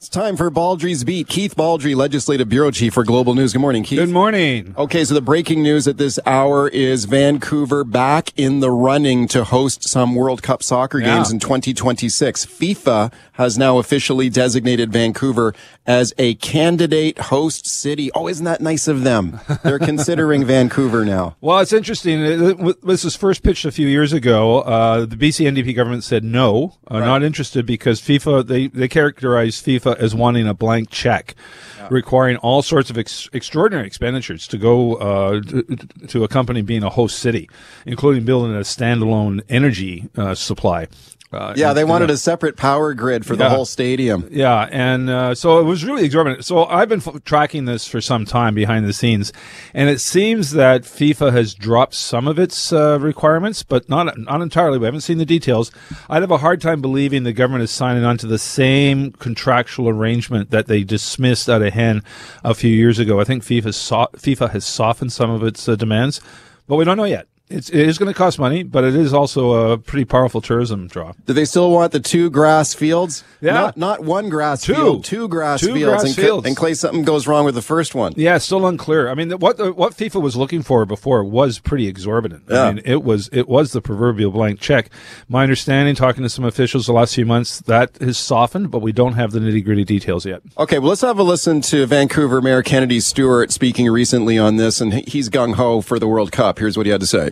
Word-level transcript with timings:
It's 0.00 0.08
time 0.08 0.36
for 0.36 0.48
Baldrey's 0.48 1.02
Beat. 1.02 1.26
Keith 1.26 1.56
Baldrey, 1.56 1.92
Legislative 1.96 2.48
Bureau 2.48 2.70
Chief 2.70 2.94
for 2.94 3.02
Global 3.02 3.34
News. 3.34 3.52
Good 3.52 3.58
morning, 3.58 3.82
Keith. 3.82 3.98
Good 3.98 4.10
morning. 4.10 4.72
Okay, 4.78 5.04
so 5.04 5.12
the 5.12 5.20
breaking 5.20 5.60
news 5.60 5.88
at 5.88 5.96
this 5.96 6.20
hour 6.24 6.68
is 6.68 7.06
Vancouver 7.06 7.82
back 7.82 8.32
in 8.36 8.60
the 8.60 8.70
running 8.70 9.26
to 9.26 9.42
host 9.42 9.88
some 9.88 10.14
World 10.14 10.40
Cup 10.40 10.62
soccer 10.62 11.00
Yeah. 11.00 11.16
games 11.16 11.32
in 11.32 11.40
2026. 11.40 12.46
FIFA 12.46 13.12
has 13.32 13.58
now 13.58 13.78
officially 13.78 14.28
designated 14.30 14.92
Vancouver 14.92 15.52
as 15.84 16.14
a 16.16 16.34
candidate 16.36 17.18
host 17.18 17.66
city. 17.66 18.12
Oh, 18.14 18.28
isn't 18.28 18.44
that 18.44 18.60
nice 18.60 18.86
of 18.86 19.02
them? 19.02 19.40
They're 19.64 19.78
considering 19.80 20.44
Vancouver 20.46 21.04
now. 21.04 21.34
Well, 21.40 21.58
it's 21.58 21.72
interesting. 21.72 22.22
Uh, 22.24 22.72
This 22.84 23.02
was 23.02 23.16
first 23.16 23.42
pitched 23.42 23.64
a 23.64 23.72
few 23.72 23.88
years 23.88 24.12
ago. 24.12 24.60
Uh, 24.60 25.06
the 25.06 25.16
BC 25.16 25.44
NDP 25.50 25.74
government 25.74 26.04
said 26.04 26.22
no, 26.22 26.76
uh, 26.86 27.00
not 27.00 27.24
interested 27.24 27.66
because 27.66 28.00
FIFA, 28.00 28.46
they, 28.46 28.68
they 28.68 28.86
characterized 28.86 29.66
FIFA 29.66 29.87
as 29.92 30.14
wanting 30.14 30.46
a 30.46 30.54
blank 30.54 30.90
check, 30.90 31.34
requiring 31.90 32.36
all 32.38 32.62
sorts 32.62 32.90
of 32.90 32.98
ex- 32.98 33.28
extraordinary 33.32 33.86
expenditures 33.86 34.46
to 34.48 34.58
go 34.58 34.94
uh, 34.96 35.40
to, 35.40 35.62
to 36.08 36.24
a 36.24 36.28
company 36.28 36.62
being 36.62 36.82
a 36.82 36.90
host 36.90 37.18
city, 37.18 37.48
including 37.86 38.24
building 38.24 38.54
a 38.54 38.60
standalone 38.60 39.42
energy 39.48 40.08
uh, 40.16 40.34
supply. 40.34 40.88
Uh, 41.30 41.52
Yeah, 41.56 41.74
they 41.74 41.84
wanted 41.84 42.08
a 42.08 42.16
separate 42.16 42.56
power 42.56 42.94
grid 42.94 43.26
for 43.26 43.36
the 43.36 43.50
whole 43.50 43.66
stadium. 43.66 44.26
Yeah, 44.30 44.66
and 44.72 45.10
uh, 45.10 45.34
so 45.34 45.58
it 45.60 45.64
was 45.64 45.84
really 45.84 46.04
exorbitant. 46.06 46.44
So 46.46 46.64
I've 46.64 46.88
been 46.88 47.02
f- 47.06 47.22
tracking 47.24 47.66
this 47.66 47.86
for 47.86 48.00
some 48.00 48.24
time 48.24 48.54
behind 48.54 48.86
the 48.86 48.94
scenes, 48.94 49.30
and 49.74 49.90
it 49.90 50.00
seems 50.00 50.52
that 50.52 50.82
FIFA 50.84 51.32
has 51.32 51.52
dropped 51.52 51.92
some 51.94 52.26
of 52.26 52.38
its 52.38 52.72
uh, 52.72 52.98
requirements, 52.98 53.62
but 53.62 53.88
not 53.90 54.16
not 54.16 54.40
entirely. 54.40 54.78
We 54.78 54.86
haven't 54.86 55.02
seen 55.02 55.18
the 55.18 55.26
details. 55.26 55.70
I'd 56.08 56.22
have 56.22 56.30
a 56.30 56.38
hard 56.38 56.62
time 56.62 56.80
believing 56.80 57.24
the 57.24 57.34
government 57.34 57.62
is 57.64 57.70
signing 57.70 58.04
on 58.04 58.16
to 58.18 58.26
the 58.26 58.38
same 58.38 59.12
contractual 59.12 59.88
arrangement 59.90 60.50
that 60.50 60.66
they 60.66 60.82
dismissed 60.82 61.48
out 61.50 61.60
of 61.60 61.74
hand 61.74 62.02
a 62.42 62.54
few 62.54 62.70
years 62.70 62.98
ago. 62.98 63.20
I 63.20 63.24
think 63.24 63.42
FIFA 63.44 63.74
so- 63.74 64.08
FIFA 64.16 64.50
has 64.52 64.64
softened 64.64 65.12
some 65.12 65.30
of 65.30 65.42
its 65.42 65.68
uh, 65.68 65.76
demands, 65.76 66.22
but 66.66 66.76
we 66.76 66.84
don't 66.86 66.96
know 66.96 67.04
yet. 67.04 67.26
It's, 67.50 67.70
it 67.70 67.88
is 67.88 67.96
going 67.96 68.12
to 68.12 68.16
cost 68.16 68.38
money, 68.38 68.62
but 68.62 68.84
it 68.84 68.94
is 68.94 69.14
also 69.14 69.72
a 69.72 69.78
pretty 69.78 70.04
powerful 70.04 70.40
tourism 70.42 70.86
draw. 70.86 71.12
Do 71.24 71.32
they 71.32 71.46
still 71.46 71.70
want 71.70 71.92
the 71.92 72.00
two 72.00 72.28
grass 72.28 72.74
fields? 72.74 73.24
Yeah. 73.40 73.52
Not, 73.54 73.76
not 73.76 74.04
one 74.04 74.28
grass 74.28 74.62
Two. 74.62 74.74
field, 74.74 75.04
two 75.04 75.28
grass 75.28 75.60
Two 75.60 75.72
fields. 75.74 76.02
grass 76.02 76.04
in, 76.18 76.22
fields. 76.24 76.46
in 76.46 76.54
case 76.54 76.80
something 76.80 77.04
goes 77.04 77.26
wrong 77.26 77.44
with 77.46 77.54
the 77.54 77.62
first 77.62 77.94
one. 77.94 78.12
Yeah, 78.16 78.36
still 78.38 78.66
unclear. 78.66 79.08
I 79.08 79.14
mean, 79.14 79.30
what 79.32 79.58
what 79.76 79.94
FIFA 79.94 80.20
was 80.20 80.36
looking 80.36 80.62
for 80.62 80.84
before 80.84 81.24
was 81.24 81.58
pretty 81.58 81.86
exorbitant. 81.88 82.44
Yeah. 82.50 82.64
I 82.64 82.72
mean, 82.72 82.82
it 82.84 83.02
was 83.02 83.30
it 83.32 83.48
was 83.48 83.72
the 83.72 83.80
proverbial 83.80 84.30
blank 84.30 84.60
check. 84.60 84.90
My 85.28 85.42
understanding, 85.42 85.94
talking 85.94 86.22
to 86.24 86.28
some 86.28 86.44
officials 86.44 86.86
the 86.86 86.92
last 86.92 87.14
few 87.14 87.24
months, 87.26 87.60
that 87.62 87.96
has 87.98 88.18
softened, 88.18 88.70
but 88.70 88.80
we 88.80 88.92
don't 88.92 89.14
have 89.14 89.30
the 89.32 89.38
nitty 89.40 89.64
gritty 89.64 89.84
details 89.84 90.26
yet. 90.26 90.42
Okay, 90.58 90.78
well, 90.78 90.90
let's 90.90 91.00
have 91.00 91.18
a 91.18 91.22
listen 91.22 91.60
to 91.62 91.86
Vancouver 91.86 92.42
Mayor 92.42 92.62
Kennedy 92.62 93.00
Stewart 93.00 93.52
speaking 93.52 93.88
recently 93.88 94.36
on 94.36 94.56
this, 94.56 94.80
and 94.82 94.92
he's 95.08 95.30
gung 95.30 95.54
ho 95.54 95.80
for 95.80 95.98
the 95.98 96.08
World 96.08 96.30
Cup. 96.32 96.58
Here's 96.58 96.76
what 96.76 96.84
he 96.84 96.92
had 96.92 97.00
to 97.00 97.06
say. 97.06 97.30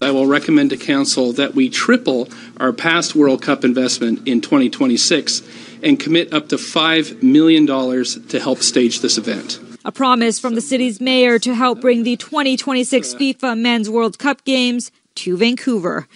I 0.00 0.10
will 0.10 0.26
recommend 0.26 0.70
to 0.70 0.76
Council 0.76 1.32
that 1.32 1.54
we 1.54 1.70
triple 1.70 2.28
our 2.58 2.72
past 2.72 3.14
World 3.14 3.40
Cup 3.40 3.64
investment 3.64 4.28
in 4.28 4.42
2026 4.42 5.42
and 5.82 5.98
commit 5.98 6.34
up 6.34 6.48
to 6.50 6.56
$5 6.56 7.22
million 7.22 7.66
to 7.66 8.40
help 8.40 8.58
stage 8.58 9.00
this 9.00 9.16
event. 9.16 9.58
A 9.86 9.92
promise 9.92 10.38
from 10.38 10.54
the 10.54 10.60
city's 10.60 11.00
mayor 11.00 11.38
to 11.38 11.54
help 11.54 11.80
bring 11.80 12.02
the 12.02 12.16
2026 12.16 13.14
FIFA 13.14 13.58
Men's 13.58 13.88
World 13.88 14.18
Cup 14.18 14.44
games 14.44 14.90
to 15.14 15.36
Vancouver. 15.36 16.06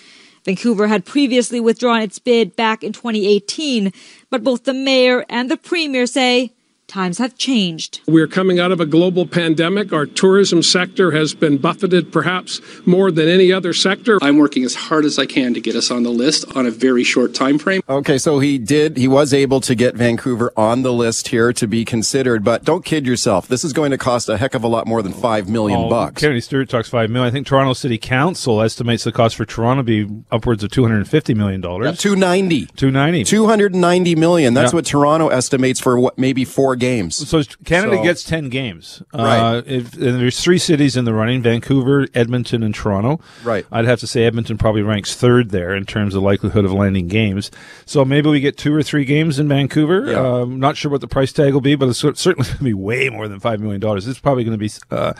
Vancouver 0.44 0.88
had 0.88 1.04
previously 1.04 1.60
withdrawn 1.60 2.02
its 2.02 2.18
bid 2.18 2.56
back 2.56 2.82
in 2.82 2.92
2018, 2.92 3.92
but 4.28 4.44
both 4.44 4.64
the 4.64 4.74
mayor 4.74 5.24
and 5.28 5.50
the 5.50 5.56
premier 5.56 6.06
say 6.06 6.52
times 6.90 7.18
have 7.18 7.36
changed. 7.38 8.00
We're 8.06 8.26
coming 8.26 8.58
out 8.60 8.72
of 8.72 8.80
a 8.80 8.86
global 8.86 9.26
pandemic. 9.26 9.92
Our 9.92 10.04
tourism 10.06 10.62
sector 10.62 11.12
has 11.12 11.32
been 11.34 11.56
buffeted 11.58 12.12
perhaps 12.12 12.60
more 12.86 13.10
than 13.10 13.28
any 13.28 13.52
other 13.52 13.72
sector. 13.72 14.18
I'm 14.20 14.36
working 14.38 14.64
as 14.64 14.74
hard 14.74 15.04
as 15.04 15.18
I 15.18 15.26
can 15.26 15.54
to 15.54 15.60
get 15.60 15.76
us 15.76 15.90
on 15.90 16.02
the 16.02 16.10
list 16.10 16.44
on 16.56 16.66
a 16.66 16.70
very 16.70 17.04
short 17.04 17.34
time 17.34 17.58
frame. 17.58 17.80
Okay, 17.88 18.18
so 18.18 18.38
he 18.40 18.58
did, 18.58 18.96
he 18.96 19.08
was 19.08 19.32
able 19.32 19.60
to 19.62 19.74
get 19.74 19.94
Vancouver 19.94 20.52
on 20.56 20.82
the 20.82 20.92
list 20.92 21.28
here 21.28 21.52
to 21.54 21.66
be 21.66 21.84
considered, 21.84 22.44
but 22.44 22.64
don't 22.64 22.84
kid 22.84 23.06
yourself. 23.06 23.48
This 23.48 23.64
is 23.64 23.72
going 23.72 23.92
to 23.92 23.98
cost 23.98 24.28
a 24.28 24.36
heck 24.36 24.54
of 24.54 24.64
a 24.64 24.68
lot 24.68 24.86
more 24.86 25.02
than 25.02 25.12
five 25.12 25.48
million 25.48 25.80
Oh, 25.80 25.88
bucks. 25.88 26.20
Kennedy 26.20 26.40
Stewart 26.40 26.68
talks 26.68 26.88
five 26.88 27.08
million. 27.10 27.28
I 27.28 27.32
think 27.32 27.46
Toronto 27.46 27.72
City 27.72 27.98
Council 27.98 28.60
estimates 28.60 29.04
the 29.04 29.12
cost 29.12 29.36
for 29.36 29.44
Toronto 29.44 29.82
to 29.82 30.06
be 30.06 30.22
upwards 30.30 30.62
of 30.64 30.70
two 30.70 30.82
hundred 30.82 30.96
and 30.98 31.08
fifty 31.08 31.34
million 31.34 31.60
dollars. 31.60 31.98
290. 31.98 32.66
Two 32.76 32.90
ninety. 32.90 33.24
290 33.24 34.14
million. 34.16 34.54
That's 34.54 34.72
Yeah. 34.72 34.76
what 34.76 34.86
Toronto 34.86 35.28
estimates 35.28 35.78
for 35.80 35.98
what, 35.98 36.18
maybe 36.18 36.44
four 36.44 36.76
games. 36.80 37.14
So 37.28 37.42
Canada 37.64 37.98
So- 37.98 38.02
gets 38.02 38.24
ten 38.24 38.48
games. 38.48 39.02
Right. 39.14 39.38
Uh, 39.38 39.62
if, 39.66 39.92
and 39.94 40.20
there's 40.20 40.40
three 40.40 40.58
cities 40.58 40.96
in 40.96 41.04
the 41.04 41.14
running: 41.14 41.42
Vancouver, 41.42 42.08
Edmonton, 42.14 42.64
and 42.64 42.74
Toronto. 42.74 43.20
Right. 43.44 43.64
I'd 43.70 43.84
have 43.84 44.00
to 44.00 44.08
say 44.08 44.24
Edmonton 44.24 44.58
probably 44.58 44.82
ranks 44.82 45.14
third 45.14 45.50
there 45.50 45.74
in 45.76 45.84
terms 45.86 46.16
of 46.16 46.22
likelihood 46.24 46.64
of 46.64 46.72
landing 46.72 47.06
games. 47.06 47.50
So 47.86 48.04
maybe 48.04 48.28
we 48.30 48.40
get 48.40 48.56
two 48.56 48.74
or 48.74 48.82
three 48.82 49.04
games 49.04 49.38
in 49.38 49.46
Vancouver. 49.48 50.10
Yeah. 50.10 50.18
Um, 50.40 50.58
not 50.58 50.76
sure 50.76 50.90
what 50.90 51.00
the 51.02 51.08
price 51.08 51.32
tag 51.32 51.52
will 51.52 51.60
be, 51.60 51.74
but 51.76 51.88
it's 51.88 51.98
certainly 52.00 52.44
going 52.46 52.58
to 52.58 52.64
be 52.64 52.74
way 52.74 53.08
more 53.10 53.28
than 53.28 53.38
five 53.38 53.60
million 53.60 53.80
dollars. 53.80 54.08
It's 54.08 54.18
probably 54.18 54.42
going 54.44 54.58
to 54.58 54.64
be 54.64 54.70
uh, 54.90 55.12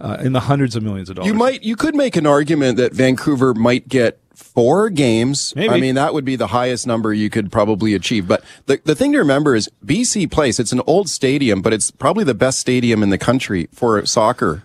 uh, 0.00 0.16
in 0.20 0.32
the 0.32 0.40
hundreds 0.40 0.74
of 0.74 0.82
millions 0.82 1.10
of 1.10 1.16
dollars. 1.16 1.28
You 1.28 1.34
might, 1.34 1.62
you 1.62 1.76
could 1.76 1.94
make 1.94 2.16
an 2.16 2.26
argument 2.26 2.78
that 2.78 2.92
Vancouver 2.94 3.52
might 3.54 3.88
get 3.88 4.18
four 4.34 4.90
games. 4.90 5.52
Maybe. 5.56 5.72
I 5.74 5.80
mean, 5.80 5.94
that 5.94 6.14
would 6.14 6.24
be 6.24 6.36
the 6.36 6.48
highest 6.48 6.86
number 6.86 7.12
you 7.12 7.30
could 7.30 7.50
probably 7.52 7.94
achieve. 7.94 8.26
But 8.28 8.42
the, 8.66 8.80
the 8.84 8.94
thing 8.94 9.12
to 9.12 9.18
remember 9.18 9.54
is 9.54 9.68
BC 9.84 10.30
Place, 10.30 10.58
it's 10.60 10.72
an 10.72 10.82
old 10.86 11.08
stadium, 11.08 11.62
but 11.62 11.72
it's 11.72 11.90
probably 11.90 12.24
the 12.24 12.34
best 12.34 12.58
stadium 12.60 13.02
in 13.02 13.10
the 13.10 13.18
country 13.18 13.68
for 13.72 14.04
soccer. 14.06 14.64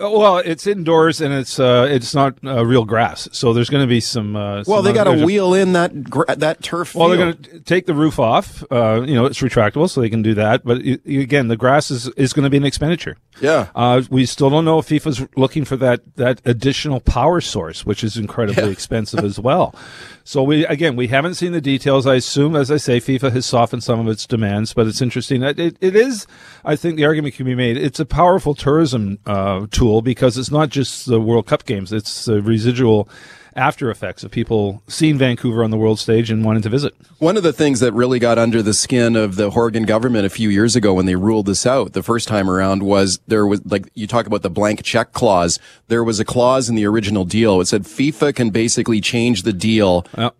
Well, 0.00 0.38
it's 0.38 0.66
indoors 0.66 1.20
and 1.20 1.32
it's 1.32 1.60
uh, 1.60 1.86
it's 1.88 2.12
not 2.12 2.34
uh, 2.44 2.64
real 2.66 2.84
grass, 2.84 3.28
so 3.30 3.52
there's 3.52 3.70
going 3.70 3.84
to 3.84 3.88
be 3.88 4.00
some. 4.00 4.34
Uh, 4.34 4.64
Well, 4.66 4.78
some- 4.78 4.84
they 4.84 4.92
got 4.92 5.04
to 5.04 5.24
wheel 5.24 5.54
in 5.54 5.74
that 5.74 6.02
gra- 6.04 6.34
that 6.34 6.60
turf. 6.62 6.94
Well, 6.96 7.08
field. 7.08 7.18
they're 7.20 7.32
going 7.32 7.42
to 7.54 7.60
take 7.60 7.86
the 7.86 7.94
roof 7.94 8.18
off. 8.18 8.64
Uh, 8.68 9.02
you 9.06 9.14
know, 9.14 9.26
it's 9.26 9.38
retractable, 9.40 9.88
so 9.88 10.00
they 10.00 10.10
can 10.10 10.22
do 10.22 10.34
that. 10.34 10.64
But 10.64 10.78
again, 10.78 11.46
the 11.48 11.56
grass 11.56 11.90
is, 11.92 12.08
is 12.16 12.32
going 12.32 12.42
to 12.44 12.50
be 12.50 12.56
an 12.56 12.64
expenditure. 12.64 13.16
Yeah. 13.40 13.68
Uh, 13.74 14.02
we 14.10 14.26
still 14.26 14.50
don't 14.50 14.64
know 14.64 14.78
if 14.78 14.88
FIFA's 14.88 15.26
looking 15.36 15.64
for 15.64 15.76
that 15.76 16.16
that 16.16 16.40
additional 16.44 17.00
power 17.00 17.40
source, 17.40 17.86
which 17.86 18.04
is 18.04 18.16
incredibly 18.16 18.70
expensive 18.70 19.24
as 19.24 19.38
well. 19.40 19.74
So 20.24 20.42
we 20.42 20.66
again, 20.66 20.96
we 20.96 21.08
haven't 21.08 21.34
seen 21.34 21.52
the 21.52 21.60
details. 21.60 22.06
I 22.06 22.16
assume, 22.16 22.54
as 22.54 22.70
I 22.70 22.76
say, 22.76 23.00
FIFA 23.00 23.32
has 23.32 23.46
softened 23.46 23.82
some 23.82 24.00
of 24.00 24.08
its 24.08 24.26
demands, 24.26 24.74
but 24.74 24.86
it's 24.86 25.02
interesting. 25.02 25.42
It, 25.42 25.58
it, 25.58 25.76
it 25.80 25.96
is, 25.96 26.26
I 26.64 26.76
think, 26.76 26.96
the 26.96 27.04
argument 27.04 27.34
can 27.34 27.46
be 27.46 27.54
made. 27.54 27.76
It's 27.76 28.00
a 28.00 28.06
powerful 28.06 28.54
tourism 28.54 29.18
uh, 29.26 29.66
tool 29.70 30.02
because 30.02 30.36
it's 30.36 30.50
not 30.50 30.68
just 30.68 31.06
the 31.06 31.20
World 31.20 31.46
Cup 31.46 31.64
games; 31.64 31.92
it's 31.92 32.26
the 32.26 32.42
residual 32.42 33.08
after 33.54 33.90
effects 33.90 34.24
of 34.24 34.30
people 34.30 34.82
seeing 34.88 35.18
Vancouver 35.18 35.62
on 35.62 35.70
the 35.70 35.76
world 35.76 35.98
stage 35.98 36.30
and 36.30 36.44
wanting 36.44 36.62
to 36.62 36.68
visit. 36.68 36.94
One 37.18 37.36
of 37.36 37.42
the 37.42 37.52
things 37.52 37.80
that 37.80 37.92
really 37.92 38.18
got 38.18 38.38
under 38.38 38.62
the 38.62 38.74
skin 38.74 39.16
of 39.16 39.36
the 39.36 39.50
Horgan 39.50 39.84
government 39.84 40.26
a 40.26 40.30
few 40.30 40.48
years 40.48 40.74
ago 40.76 40.94
when 40.94 41.06
they 41.06 41.16
ruled 41.16 41.46
this 41.46 41.66
out 41.66 41.92
the 41.92 42.02
first 42.02 42.28
time 42.28 42.50
around 42.50 42.82
was 42.82 43.20
there 43.26 43.46
was 43.46 43.64
like 43.66 43.88
you 43.94 44.06
talk 44.06 44.26
about 44.26 44.42
the 44.42 44.50
blank 44.50 44.82
check 44.82 45.12
clause. 45.12 45.58
There 45.88 46.04
was 46.04 46.20
a 46.20 46.24
clause 46.24 46.68
in 46.68 46.74
the 46.74 46.86
original 46.86 47.24
deal. 47.24 47.60
It 47.60 47.66
said 47.66 47.82
FIFA 47.82 48.34
can 48.34 48.50
basically 48.50 49.00
change 49.00 49.42
the 49.42 49.52
deal 49.52 50.04
Yep. 50.16 50.34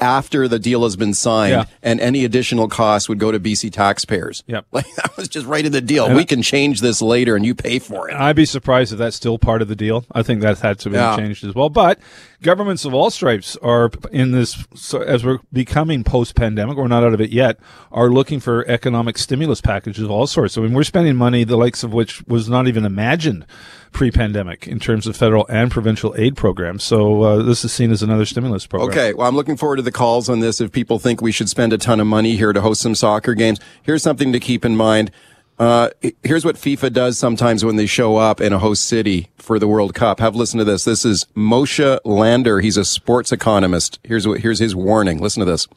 After 0.00 0.48
the 0.48 0.58
deal 0.58 0.82
has 0.82 0.96
been 0.96 1.14
signed 1.14 1.52
Yeah. 1.52 1.64
and 1.82 2.00
any 2.00 2.24
additional 2.24 2.68
costs 2.68 3.08
would 3.08 3.18
go 3.18 3.30
to 3.32 3.38
BC 3.40 3.70
taxpayers. 3.72 4.42
Yep. 4.46 4.66
Like 4.72 4.94
that 4.96 5.16
was 5.16 5.28
just 5.28 5.46
right 5.46 5.64
in 5.64 5.72
the 5.72 5.80
deal. 5.80 6.14
we 6.14 6.24
can 6.24 6.42
change 6.42 6.80
this 6.80 7.00
later 7.02 7.34
and 7.36 7.44
you 7.44 7.54
pay 7.54 7.78
for 7.78 8.08
it. 8.08 8.14
I'd 8.14 8.36
be 8.36 8.44
surprised 8.44 8.92
if 8.92 8.98
that's 8.98 9.16
still 9.16 9.38
part 9.38 9.62
of 9.62 9.68
the 9.68 9.76
deal. 9.76 10.04
I 10.12 10.22
think 10.22 10.40
that 10.42 10.58
had 10.58 10.78
to 10.80 10.90
be 10.90 10.96
Yeah. 10.96 11.16
changed 11.16 11.44
as 11.44 11.54
well. 11.54 11.68
But 11.68 11.98
governments 12.42 12.84
of 12.84 12.94
all 12.94 13.10
stripes 13.10 13.56
are 13.62 13.90
in 14.12 14.32
this, 14.32 14.64
so 14.74 15.00
as 15.02 15.24
we're 15.24 15.38
becoming 15.52 16.04
post 16.04 16.34
pandemic, 16.34 16.76
we're 16.76 16.86
not 16.88 17.02
out 17.02 17.14
of 17.14 17.20
it 17.20 17.30
yet, 17.30 17.58
are 17.90 18.08
looking 18.10 18.38
for 18.40 18.66
economic 18.68 19.18
stimulus 19.18 19.60
packages 19.60 20.04
of 20.04 20.10
all 20.10 20.26
sorts. 20.26 20.56
I 20.56 20.60
mean, 20.60 20.74
we're 20.74 20.84
spending 20.84 21.16
money, 21.16 21.44
the 21.44 21.56
likes 21.56 21.82
of 21.82 21.92
which 21.92 22.22
was 22.26 22.48
not 22.48 22.68
even 22.68 22.84
imagined 22.84 23.46
pre 23.90 24.10
pandemic 24.10 24.68
in 24.68 24.78
terms 24.78 25.06
of 25.06 25.16
federal 25.16 25.46
and 25.48 25.70
provincial 25.70 26.14
aid 26.18 26.36
programs. 26.36 26.84
So 26.84 27.22
uh, 27.22 27.42
this 27.42 27.64
is 27.64 27.72
seen 27.72 27.90
as 27.90 28.02
another 28.02 28.26
stimulus 28.26 28.66
program. 28.66 28.90
Okay. 28.90 29.14
Well, 29.14 29.26
I'm 29.26 29.34
looking 29.34 29.56
forward 29.56 29.67
forward 29.68 29.76
to 29.76 29.82
the 29.82 29.92
calls 29.92 30.30
on 30.30 30.40
this 30.40 30.62
if 30.62 30.72
people 30.72 30.98
think 30.98 31.20
we 31.20 31.30
should 31.30 31.50
spend 31.50 31.74
a 31.74 31.76
ton 31.76 32.00
of 32.00 32.06
money 32.06 32.36
here 32.36 32.54
to 32.54 32.60
host 32.62 32.80
some 32.80 32.94
soccer 32.94 33.34
games. 33.34 33.60
Here's 33.82 34.02
something 34.02 34.32
to 34.32 34.40
keep 34.40 34.64
in 34.64 34.74
mind. 34.76 35.10
Uh, 35.58 35.90
here's 36.22 36.42
what 36.42 36.56
FIFA 36.56 36.90
does 36.90 37.18
sometimes 37.18 37.66
when 37.66 37.76
they 37.76 37.84
show 37.84 38.16
up 38.16 38.40
in 38.40 38.54
a 38.54 38.58
host 38.58 38.84
city 38.84 39.28
for 39.36 39.58
the 39.58 39.68
World 39.68 39.92
Cup. 39.92 40.20
Have 40.20 40.34
listen 40.34 40.56
to 40.56 40.64
this. 40.64 40.84
This 40.84 41.04
is 41.04 41.26
Moshe 41.36 41.98
Lander. 42.06 42.60
He's 42.60 42.78
a 42.78 42.84
sports 42.86 43.30
economist. 43.30 43.98
Here's 44.04 44.26
what, 44.26 44.40
here's 44.40 44.58
his 44.58 44.74
warning. 44.74 45.18
Listen 45.18 45.40
to 45.40 45.44
this. 45.44 45.68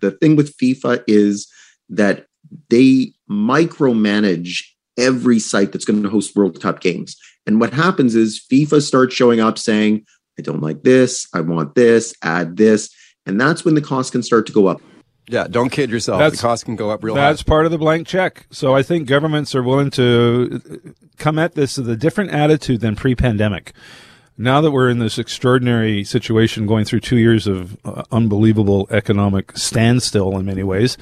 The 0.00 0.10
thing 0.10 0.34
with 0.34 0.56
FIFA 0.56 1.04
is 1.06 1.46
that 1.90 2.26
they 2.70 3.12
micromanage 3.30 4.64
every 4.96 5.38
site 5.38 5.70
that's 5.70 5.84
going 5.84 6.02
to 6.02 6.10
host 6.10 6.34
World 6.34 6.60
Cup 6.60 6.80
games. 6.80 7.16
And 7.46 7.60
what 7.60 7.72
happens 7.72 8.16
is 8.16 8.44
FIFA 8.50 8.82
starts 8.82 9.14
showing 9.14 9.38
up 9.38 9.60
saying, 9.60 10.04
I 10.36 10.42
don't 10.42 10.60
like 10.60 10.82
this, 10.82 11.28
I 11.32 11.40
want 11.42 11.76
this, 11.76 12.16
add 12.24 12.56
this. 12.56 12.92
And 13.28 13.40
that's 13.40 13.64
when 13.64 13.74
the 13.74 13.82
cost 13.82 14.12
can 14.12 14.22
start 14.22 14.46
to 14.46 14.52
go 14.52 14.66
up. 14.66 14.80
Yeah, 15.28 15.46
don't 15.46 15.68
kid 15.68 15.90
yourself. 15.90 16.18
That's, 16.18 16.36
the 16.36 16.42
cost 16.42 16.64
can 16.64 16.74
go 16.74 16.90
up 16.90 17.04
real 17.04 17.14
That's 17.14 17.42
high. 17.42 17.44
part 17.44 17.66
of 17.66 17.70
the 17.70 17.76
blank 17.76 18.06
check. 18.06 18.46
So 18.50 18.74
I 18.74 18.82
think 18.82 19.06
governments 19.06 19.54
are 19.54 19.62
willing 19.62 19.90
to 19.90 20.94
come 21.18 21.38
at 21.38 21.54
this 21.54 21.76
with 21.76 21.90
a 21.90 21.96
different 21.96 22.30
attitude 22.30 22.80
than 22.80 22.96
pre-pandemic. 22.96 23.74
Now 24.38 24.62
that 24.62 24.70
we're 24.70 24.88
in 24.88 25.00
this 25.00 25.18
extraordinary 25.18 26.02
situation, 26.04 26.66
going 26.66 26.86
through 26.86 27.00
two 27.00 27.18
years 27.18 27.46
of 27.46 27.76
uh, 27.84 28.04
unbelievable 28.10 28.88
economic 28.90 29.54
standstill 29.58 30.38
in 30.38 30.46
many 30.46 30.62
ways, 30.62 30.96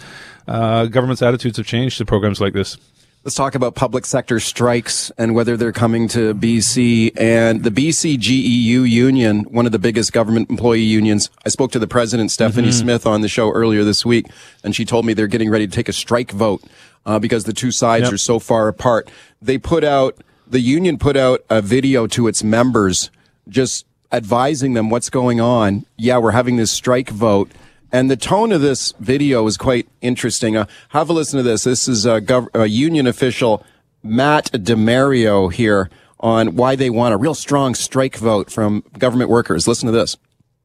uh, 0.49 0.87
governments' 0.87 1.23
attitudes 1.23 1.58
have 1.58 1.67
changed 1.67 1.99
to 1.99 2.05
programs 2.05 2.40
like 2.40 2.55
this. 2.55 2.78
Let's 3.26 3.34
talk 3.34 3.56
about 3.56 3.75
public 3.75 4.06
sector 4.06 4.38
strikes 4.38 5.11
and 5.19 5.34
whether 5.34 5.56
they're 5.56 5.73
coming 5.73 6.06
to 6.11 6.32
BC 6.32 7.11
and 7.20 7.64
the 7.64 7.73
BC 7.73 8.20
GEU 8.20 8.82
union, 8.82 9.40
one 9.50 9.67
of 9.67 9.73
the 9.73 9.81
biggest 9.81 10.12
government 10.12 10.49
employee 10.49 10.82
unions. 10.82 11.28
I 11.44 11.49
spoke 11.49 11.73
to 11.73 11.81
the 11.81 11.88
president, 11.88 12.31
Stephanie 12.31 12.69
mm-hmm. 12.69 12.78
Smith, 12.78 13.05
on 13.05 13.23
the 13.23 13.28
show 13.28 13.50
earlier 13.50 13.82
this 13.82 14.06
week, 14.06 14.26
and 14.62 14.76
she 14.76 14.84
told 14.84 15.06
me 15.06 15.12
they're 15.12 15.26
getting 15.26 15.50
ready 15.50 15.67
to 15.67 15.73
take 15.73 15.88
a 15.88 15.93
strike 15.93 16.31
vote 16.31 16.62
uh, 17.05 17.19
because 17.19 17.43
the 17.43 17.52
two 17.52 17.73
sides 17.73 18.05
yep. 18.05 18.12
are 18.12 18.17
so 18.17 18.38
far 18.38 18.69
apart. 18.69 19.11
They 19.43 19.58
put 19.58 19.82
out, 19.82 20.17
the 20.46 20.61
union 20.61 20.96
put 20.96 21.17
out 21.17 21.44
a 21.50 21.61
video 21.61 22.06
to 22.06 22.28
its 22.28 22.44
members 22.44 23.11
just 23.49 23.87
advising 24.12 24.75
them 24.75 24.88
what's 24.88 25.11
going 25.11 25.40
on. 25.40 25.84
Yeah, 25.96 26.19
we're 26.19 26.31
having 26.31 26.58
this 26.58 26.70
strike 26.70 27.11
vote. 27.11 27.50
And 27.92 28.10
the 28.10 28.16
tone 28.16 28.52
of 28.52 28.60
this 28.60 28.92
video 28.98 29.46
is 29.46 29.56
quite 29.56 29.88
interesting. 30.00 30.56
Uh, 30.56 30.66
have 30.90 31.08
a 31.08 31.12
listen 31.12 31.36
to 31.38 31.42
this. 31.42 31.64
This 31.64 31.88
is 31.88 32.04
a, 32.04 32.20
gov- 32.20 32.48
a 32.54 32.68
union 32.68 33.06
official, 33.06 33.64
Matt 34.02 34.50
DeMario, 34.52 35.52
here 35.52 35.88
on 36.20 36.56
why 36.56 36.74
they 36.76 36.90
want 36.90 37.14
a 37.14 37.16
real 37.16 37.34
strong 37.34 37.74
strike 37.74 38.16
vote 38.16 38.50
from 38.50 38.82
government 38.98 39.30
workers. 39.30 39.68
Listen 39.68 39.86
to 39.86 39.92
this. 39.92 40.16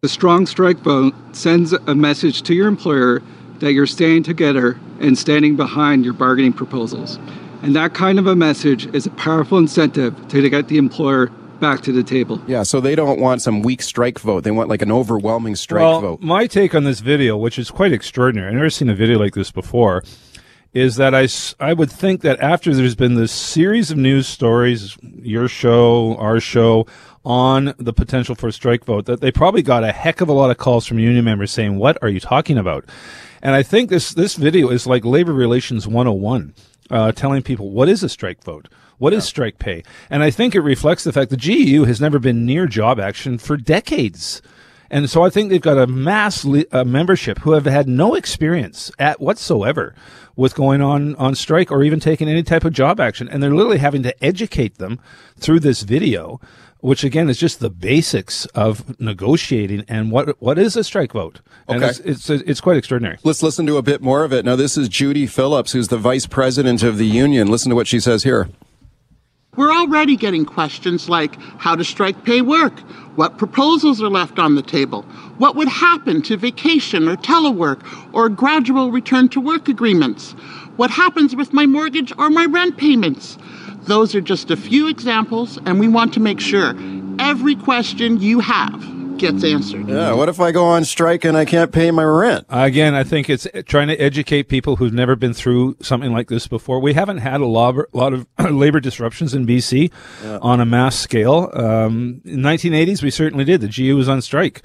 The 0.02 0.10
strong 0.10 0.48
strike 0.48 0.78
vote 0.78 1.14
sends 1.34 1.74
a 1.74 1.94
message 1.94 2.42
to 2.44 2.56
your 2.56 2.68
employer 2.68 3.22
that 3.60 3.74
you're 3.74 3.86
staying 3.86 4.24
together 4.24 4.80
and 5.00 5.18
standing 5.18 5.56
behind 5.56 6.04
your 6.04 6.16
bargaining 6.16 6.54
proposals. 6.54 7.20
And 7.62 7.76
that 7.76 7.94
kind 7.94 8.18
of 8.18 8.26
a 8.26 8.36
message 8.36 8.88
is 8.96 9.06
a 9.06 9.12
powerful 9.12 9.60
incentive 9.60 10.28
to 10.30 10.50
get 10.50 10.68
the 10.68 10.80
employer 10.80 11.32
back 11.62 11.80
to 11.82 11.94
the 11.94 12.04
table. 12.04 12.42
Yeah, 12.48 12.64
so 12.64 12.82
they 12.82 12.96
don't 12.96 13.22
want 13.22 13.42
some 13.42 13.62
weak 13.62 13.82
strike 13.82 14.20
vote. 14.20 14.44
They 14.44 14.52
want 14.52 14.68
like 14.68 14.82
an 14.82 14.92
overwhelming 14.92 15.56
strike 15.56 15.84
well, 15.84 16.02
vote. 16.02 16.22
My 16.22 16.48
take 16.48 16.76
on 16.76 16.84
this 16.84 17.00
video, 17.00 17.38
which 17.38 17.58
is 17.58 17.72
quite 17.72 17.94
extraordinary, 17.94 18.50
I've 18.50 18.56
never 18.56 18.70
seen 18.70 18.90
a 18.90 18.96
video 18.96 19.18
like 19.18 19.34
this 19.34 19.52
before, 19.52 20.04
is 20.74 20.96
that 20.96 21.16
I, 21.16 21.28
I 21.66 21.74
would 21.74 21.92
think 21.92 22.22
that 22.22 22.40
after 22.40 22.74
there's 22.74 22.96
been 22.96 23.16
this 23.16 23.32
series 23.32 23.92
of 23.92 23.98
news 23.98 24.28
stories, 24.28 24.98
your 25.02 25.48
show, 25.48 26.16
our 26.18 26.40
show, 26.40 26.88
on 27.24 27.76
the 27.78 27.94
potential 27.94 28.36
for 28.36 28.48
a 28.48 28.52
strike 28.52 28.84
vote, 28.86 29.06
that 29.06 29.22
they 29.22 29.32
probably 29.32 29.62
got 29.62 29.84
a 29.84 29.92
heck 29.92 30.22
of 30.22 30.30
a 30.30 30.34
lot 30.34 30.50
of 30.50 30.58
calls 30.58 30.88
from 30.88 30.98
union 30.98 31.24
members 31.24 31.52
saying, 31.52 31.78
What 31.78 31.98
are 32.02 32.10
you 32.10 32.20
talking 32.20 32.58
about? 32.58 32.86
And 33.44 33.56
I 33.56 33.64
think 33.64 33.90
this, 33.90 34.12
this 34.12 34.36
video 34.36 34.70
is 34.70 34.88
like 34.88 35.04
labor 35.04 35.34
relations 35.34 35.88
101, 35.88 36.54
uh, 36.92 37.12
telling 37.12 37.42
people 37.42 37.72
what 37.72 37.90
is 37.90 38.04
a 38.04 38.10
strike 38.10 38.44
vote? 38.44 38.68
What 39.00 39.14
yeah. 39.14 39.18
is 39.18 39.26
strike 39.26 39.58
pay? 39.58 39.84
And 40.12 40.22
I 40.22 40.30
think 40.30 40.54
it 40.54 40.62
reflects 40.62 41.04
the 41.04 41.12
fact 41.12 41.32
the 41.32 41.38
GEU 41.38 41.86
has 41.86 42.00
never 42.00 42.20
been 42.20 42.46
near 42.46 42.68
job 42.68 43.00
action 43.00 43.40
for 43.40 43.58
decades. 43.58 44.44
And 44.92 45.10
so 45.10 45.24
I 45.24 45.30
think 45.30 45.50
they've 45.50 45.62
got 45.62 45.78
a 45.78 45.88
mass 45.88 46.44
le- 46.44 46.66
uh, 46.72 46.84
membership 46.84 47.40
who 47.40 47.54
have 47.54 47.66
had 47.66 47.88
no 47.88 48.14
experience 48.14 48.92
at 49.00 49.22
whatsoever 49.22 49.96
with 50.36 50.54
going 50.54 50.82
on 50.82 51.16
on 51.16 51.34
strike 51.34 51.72
or 51.72 51.82
even 51.82 52.00
taking 52.00 52.28
any 52.28 52.44
type 52.44 52.66
of 52.66 52.74
job 52.74 53.00
action. 53.00 53.30
And 53.30 53.42
they're 53.42 53.56
literally 53.56 53.78
having 53.78 54.04
to 54.04 54.24
educate 54.24 54.78
them 54.78 55.00
through 55.38 55.62
this 55.62 55.84
video, 55.84 56.42
which 56.82 57.04
again 57.04 57.30
is 57.30 57.38
just 57.38 57.60
the 57.60 57.70
basics 57.70 58.46
of 58.48 59.00
negotiating 59.00 59.86
and 59.88 60.12
what 60.12 60.42
what 60.42 60.58
is 60.58 60.76
a 60.76 60.84
strike 60.84 61.14
vote. 61.14 61.40
And 61.68 61.84
okay. 61.84 61.92
it's, 61.92 62.30
it's, 62.30 62.30
it's 62.30 62.62
quite 62.62 62.78
extraordinary. 62.78 63.18
Let's 63.24 63.42
listen 63.42 63.66
to 63.68 63.78
a 63.78 63.82
bit 63.82 64.02
more 64.02 64.24
of 64.24 64.34
it. 64.34 64.44
Now 64.44 64.56
this 64.56 64.78
is 64.78 64.90
Judy 64.90 65.28
Phillips, 65.28 65.72
who's 65.72 65.88
the 65.88 65.98
vice 65.98 66.26
president 66.26 66.84
of 66.84 66.98
the 66.98 67.06
union. 67.06 67.48
Listen 67.48 67.70
to 67.70 67.76
what 67.76 67.88
she 67.88 68.00
says 68.00 68.24
here. 68.24 68.50
We're 69.58 69.74
already 69.74 70.16
getting 70.16 70.46
questions 70.46 71.10
like 71.10 71.36
how 71.60 71.76
does 71.76 71.90
strike 71.90 72.24
pay 72.24 72.42
work? 72.42 72.80
What 73.18 73.38
proposals 73.38 74.02
are 74.02 74.10
left 74.10 74.40
on 74.40 74.56
the 74.56 74.62
table? 74.62 75.02
What 75.38 75.58
would 75.58 75.68
happen 75.68 76.22
to 76.24 76.38
vacation 76.38 77.10
or 77.10 77.18
telework 77.18 77.82
or 78.14 78.30
gradual 78.30 78.92
return 78.92 79.28
to 79.30 79.42
work 79.42 79.68
agreements? 79.68 80.32
What 80.78 80.90
happens 80.90 81.36
with 81.36 81.52
my 81.52 81.66
mortgage 81.66 82.14
or 82.18 82.30
my 82.30 82.46
rent 82.46 82.78
payments? 82.78 83.38
Those 83.84 84.16
are 84.16 84.22
just 84.22 84.52
a 84.52 84.58
few 84.58 84.88
examples, 84.88 85.58
and 85.66 85.80
we 85.80 85.88
want 85.88 86.14
to 86.14 86.20
make 86.20 86.40
sure 86.40 86.76
every 87.20 87.56
question 87.56 88.20
you 88.20 88.40
have 88.40 89.02
gets 89.22 89.44
answered. 89.44 89.88
Yeah. 89.88 90.14
What 90.14 90.28
if 90.30 90.40
I 90.40 90.52
go 90.52 90.66
on 90.66 90.84
strike 90.84 91.24
and 91.24 91.38
I 91.38 91.46
can't 91.46 91.72
pay 91.72 91.92
my 91.92 92.04
rent? 92.04 92.46
Again, 92.50 92.96
I 92.96 93.04
think 93.04 93.30
it's 93.30 93.48
trying 93.66 93.88
to 93.88 93.96
educate 93.96 94.50
people 94.50 94.76
who've 94.76 94.94
never 94.94 95.16
been 95.16 95.34
through 95.34 95.78
something 95.82 96.12
like 96.12 96.28
this 96.28 96.48
before. 96.48 96.80
We 96.80 96.94
haven't 96.94 97.20
had 97.20 97.40
a 97.40 97.46
lot, 97.46 97.76
lot 97.94 98.14
of 98.14 98.28
labor 98.40 98.80
disruptions 98.80 99.34
in 99.34 99.46
BC 99.46 99.92
yeah. 100.24 100.40
on 100.42 100.60
a 100.60 100.66
mass 100.66 100.98
scale. 100.98 101.52
Um, 101.54 102.22
in 102.26 102.40
1980s, 102.40 103.04
we 103.04 103.12
certainly 103.12 103.46
did. 103.46 103.62
The 103.62 103.68
GEU 103.68 103.96
was 103.96 104.10
on 104.10 104.22
strike 104.22 104.64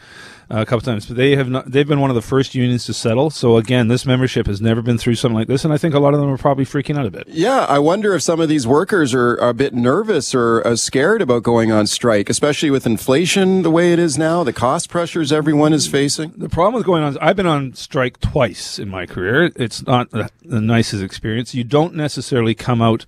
a 0.48 0.64
couple 0.64 0.80
times, 0.82 1.06
but 1.06 1.16
they 1.16 1.34
have 1.36 1.48
not. 1.48 1.70
They've 1.70 1.86
been 1.86 2.00
one 2.00 2.10
of 2.10 2.16
the 2.16 2.22
first 2.22 2.54
unions 2.54 2.84
to 2.86 2.94
settle. 2.94 3.30
So 3.30 3.56
again, 3.56 3.88
this 3.88 4.06
membership 4.06 4.46
has 4.46 4.60
never 4.60 4.82
been 4.82 4.98
through 4.98 5.16
something 5.16 5.36
like 5.36 5.48
this, 5.48 5.64
and 5.64 5.72
I 5.72 5.78
think 5.78 5.94
a 5.94 5.98
lot 5.98 6.14
of 6.14 6.20
them 6.20 6.30
are 6.30 6.38
probably 6.38 6.64
freaking 6.64 6.98
out 6.98 7.06
a 7.06 7.10
bit. 7.10 7.28
Yeah, 7.28 7.66
I 7.68 7.78
wonder 7.78 8.14
if 8.14 8.22
some 8.22 8.40
of 8.40 8.48
these 8.48 8.66
workers 8.66 9.14
are, 9.14 9.36
a 9.36 9.52
bit 9.52 9.74
nervous 9.74 10.34
or 10.34 10.66
uh, 10.66 10.76
scared 10.76 11.20
about 11.20 11.42
going 11.42 11.70
on 11.70 11.86
strike, 11.86 12.30
especially 12.30 12.70
with 12.70 12.86
inflation 12.86 13.62
the 13.62 13.70
way 13.70 13.92
it 13.92 13.98
is 13.98 14.16
now, 14.16 14.44
the 14.44 14.52
cost 14.52 14.88
pressures 14.88 15.32
everyone 15.32 15.72
is 15.72 15.86
facing. 15.86 16.32
The 16.36 16.48
problem 16.48 16.74
with 16.74 16.86
going 16.86 17.02
on, 17.02 17.18
I've 17.20 17.36
been 17.36 17.46
on 17.46 17.74
strike 17.74 18.20
twice 18.20 18.78
in 18.78 18.88
my 18.88 19.06
career. 19.06 19.52
It's 19.56 19.86
not 19.86 20.10
the 20.10 20.30
nicest 20.42 21.02
experience. 21.02 21.54
You 21.54 21.64
don't 21.64 21.94
necessarily 21.94 22.54
come 22.54 22.80
out 22.80 23.04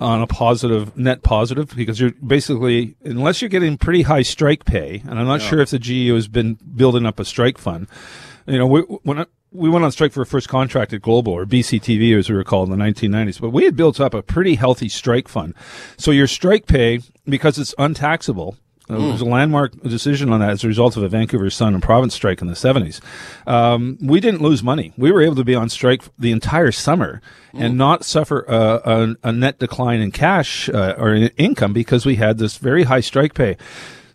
on 0.00 0.22
a 0.22 0.26
positive 0.26 0.96
net 0.96 1.22
positive 1.22 1.74
because 1.76 2.00
you're 2.00 2.12
basically 2.12 2.96
unless 3.04 3.40
you're 3.40 3.48
getting 3.48 3.76
pretty 3.78 4.02
high 4.02 4.22
strike 4.22 4.64
pay, 4.64 5.02
and 5.08 5.18
I'm 5.18 5.26
not 5.26 5.40
yeah. 5.40 5.48
sure 5.48 5.60
if 5.60 5.70
the 5.70 5.78
GEU 5.78 6.14
has 6.14 6.28
been 6.28 6.54
building 6.54 7.06
up 7.06 7.20
a 7.20 7.24
strike 7.24 7.58
fund. 7.58 7.88
You 8.46 8.58
know, 8.58 8.66
we, 8.66 8.80
when 8.80 9.20
I, 9.20 9.26
we 9.52 9.70
went 9.70 9.84
on 9.84 9.92
strike 9.92 10.12
for 10.12 10.20
a 10.20 10.26
first 10.26 10.48
contract 10.48 10.92
at 10.92 11.00
Global 11.00 11.32
or 11.32 11.46
BCTV 11.46 12.18
as 12.18 12.28
we 12.28 12.34
were 12.34 12.44
called 12.44 12.70
in 12.70 12.78
the 12.78 12.84
1990s, 12.84 13.40
but 13.40 13.50
we 13.50 13.64
had 13.64 13.76
built 13.76 14.00
up 14.00 14.12
a 14.12 14.22
pretty 14.22 14.56
healthy 14.56 14.88
strike 14.88 15.28
fund. 15.28 15.54
So 15.96 16.10
your 16.10 16.26
strike 16.26 16.66
pay, 16.66 17.00
because 17.24 17.58
it's 17.58 17.74
untaxable, 17.78 18.58
There 18.86 18.98
was 18.98 19.22
a 19.22 19.24
landmark 19.24 19.80
decision 19.80 20.30
on 20.30 20.40
that 20.40 20.50
as 20.50 20.62
a 20.62 20.68
result 20.68 20.98
of 20.98 21.02
a 21.02 21.08
Vancouver 21.08 21.48
Sun 21.48 21.72
and 21.72 21.82
Province 21.82 22.12
strike 22.12 22.42
in 22.42 22.48
the 22.48 22.54
70s. 22.54 23.00
Um, 23.46 23.96
we 24.02 24.20
didn't 24.20 24.42
lose 24.42 24.62
money. 24.62 24.92
We 24.98 25.10
were 25.10 25.22
able 25.22 25.36
to 25.36 25.44
be 25.44 25.54
on 25.54 25.70
strike 25.70 26.02
the 26.18 26.32
entire 26.32 26.70
summer 26.70 27.22
and 27.54 27.78
not 27.78 28.04
suffer 28.04 28.44
a, 28.46 28.82
a, 28.84 29.16
a, 29.28 29.32
net 29.32 29.58
decline 29.58 30.00
in 30.00 30.10
cash 30.10 30.68
uh, 30.68 30.96
or 30.98 31.14
in 31.14 31.28
income 31.38 31.72
because 31.72 32.04
we 32.04 32.16
had 32.16 32.36
this 32.36 32.58
very 32.58 32.82
high 32.82 33.00
strike 33.00 33.32
pay. 33.32 33.56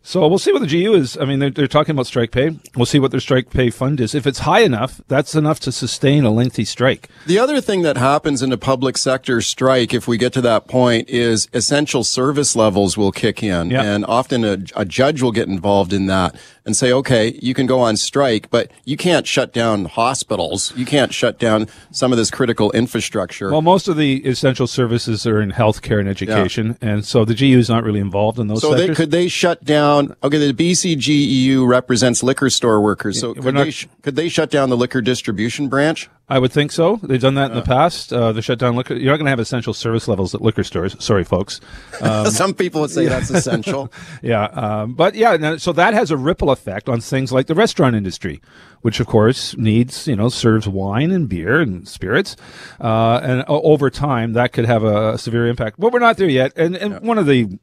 So 0.02 0.28
we'll 0.28 0.40
see 0.40 0.52
what 0.52 0.62
the 0.62 0.68
GEU 0.68 0.94
is. 0.94 1.18
I 1.18 1.26
mean, 1.26 1.40
they're, 1.40 1.50
they're, 1.50 1.68
talking 1.68 1.92
about 1.92 2.08
strike 2.08 2.32
pay. 2.32 2.58
We'll 2.76 2.86
see 2.86 3.00
what 3.00 3.12
their 3.12 3.20
strike 3.20 3.52
pay 3.52 3.70
fund 3.70 4.00
is. 4.00 4.16
If 4.16 4.26
it's 4.26 4.40
high 4.40 4.62
enough, 4.62 5.02
that's 5.08 5.36
enough 5.36 5.60
to 5.62 5.72
sustain 5.72 6.24
a 6.24 6.32
lengthy 6.32 6.66
strike. 6.66 7.10
The 7.28 7.38
other 7.38 7.62
thing 7.62 7.84
that 7.84 7.98
happens 7.98 8.42
in 8.42 8.52
a 8.52 8.58
public 8.58 8.98
sector 8.98 9.42
strike, 9.42 9.94
if 9.94 10.08
we 10.08 10.18
get 10.18 10.34
to 10.34 10.42
that 10.42 10.68
point, 10.68 11.10
is 11.10 11.48
essential 11.54 12.04
service 12.04 12.56
levels 12.56 12.98
will 12.98 13.12
kick 13.12 13.44
in. 13.44 13.70
Yep. 13.70 13.84
And 13.84 14.06
often 14.06 14.44
a, 14.44 14.58
a 14.76 14.86
judge 14.86 15.22
will 15.22 15.34
get 15.34 15.48
involved 15.48 15.94
in 15.94 16.08
that 16.08 16.36
and 16.66 16.76
say, 16.76 16.92
okay, 16.92 17.40
you 17.42 17.54
can 17.54 17.66
go 17.66 17.80
on 17.80 17.98
strike, 17.98 18.50
but 18.50 18.72
you 18.86 18.98
can't 18.98 19.26
shut 19.26 19.54
down 19.54 19.86
hospitals. 19.86 20.74
You 20.76 20.86
can't 20.86 21.14
shut 21.14 21.40
down 21.40 21.68
some 21.92 22.12
of 22.12 22.18
this 22.18 22.30
critical 22.32 22.72
infrastructure. 22.72 23.52
Well, 23.52 23.62
most 23.62 23.88
of 23.88 23.98
the 23.98 24.26
essential 24.26 24.68
services 24.68 25.26
are 25.26 25.42
in 25.42 25.52
healthcare 25.52 26.00
and 26.00 26.10
education. 26.10 26.78
Yeah. 26.82 26.90
And 26.90 27.06
so 27.06 27.26
the 27.26 27.34
GEU 27.34 27.58
is 27.58 27.70
not 27.70 27.84
really 27.84 28.00
involved 28.00 28.40
in 28.40 28.48
those 28.48 28.62
so. 28.62 28.76
They, 28.76 28.94
could 28.94 29.12
they 29.12 29.28
shut 29.28 29.64
down. 29.64 30.16
Okay, 30.24 30.52
the 30.52 30.54
BCGEU 30.54 31.68
represents 31.68 32.24
liquor 32.24 32.50
store 32.50 32.82
workers. 32.82 33.20
So 33.20 33.34
could, 33.34 33.54
not, 33.54 33.66
they, 33.66 33.74
could 34.02 34.16
they 34.16 34.30
shut 34.30 34.50
down 34.50 34.70
the 34.70 34.78
liquor 34.78 35.02
distribution 35.02 35.70
branch? 35.70 36.10
I 36.32 36.38
would 36.38 36.52
think 36.52 36.72
so. 36.72 36.98
They've 36.98 37.20
done 37.20 37.34
that 37.36 37.50
in 37.50 37.56
the 37.56 37.64
past. 37.64 38.14
Uh, 38.14 38.32
they 38.32 38.42
shut 38.42 38.60
down 38.60 38.76
liquor. 38.76 38.94
You're 38.94 39.14
not 39.14 39.18
going 39.18 39.26
to 39.26 39.32
have 39.32 39.40
essential 39.40 39.74
service 39.74 40.08
levels 40.08 40.36
at 40.36 40.42
liquor 40.42 40.64
stores. 40.64 40.96
Sorry, 41.04 41.24
folks. 41.24 41.60
Um, 42.02 42.28
Some 42.32 42.54
people 42.54 42.80
would 42.80 42.92
say 42.92 43.08
that's 43.08 43.30
essential. 43.30 43.92
yeah, 44.22 44.44
um, 44.46 44.94
but 44.94 45.16
yeah. 45.16 45.58
So 45.58 45.74
that 45.74 45.94
has 45.94 46.12
a 46.12 46.18
ripple 46.18 46.50
effect 46.50 46.59
effect 46.60 46.90
on 46.90 47.00
things 47.00 47.32
like 47.32 47.48
the 47.48 47.56
restaurant 47.56 47.96
industry, 47.96 48.42
which 48.82 49.00
of 49.00 49.08
course 49.08 49.56
needs, 49.58 50.08
you 50.08 50.16
know, 50.16 50.30
serves 50.30 50.68
wine 50.68 51.12
and 51.12 51.30
beer 51.30 51.62
and 51.62 51.88
spirits. 51.88 52.36
Uh, 52.80 53.20
and 53.24 53.46
over 53.48 53.90
time, 53.90 54.34
that 54.34 54.52
could 54.52 54.66
have 54.66 54.84
a, 54.84 55.18
severe 55.18 55.48
impact. 55.48 55.80
But 55.80 55.92
we're 55.94 56.00
not 56.00 56.18
there 56.18 56.30
yet. 56.30 56.54
And, 56.56 56.76
and 56.76 56.94
yeah. 56.94 57.00
one 57.00 57.18
of 57.18 57.26
the, 57.26 57.60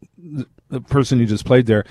the 0.68 0.80
person 0.80 1.18
you 1.18 1.26
just 1.26 1.44
played 1.44 1.66
there, 1.66 1.84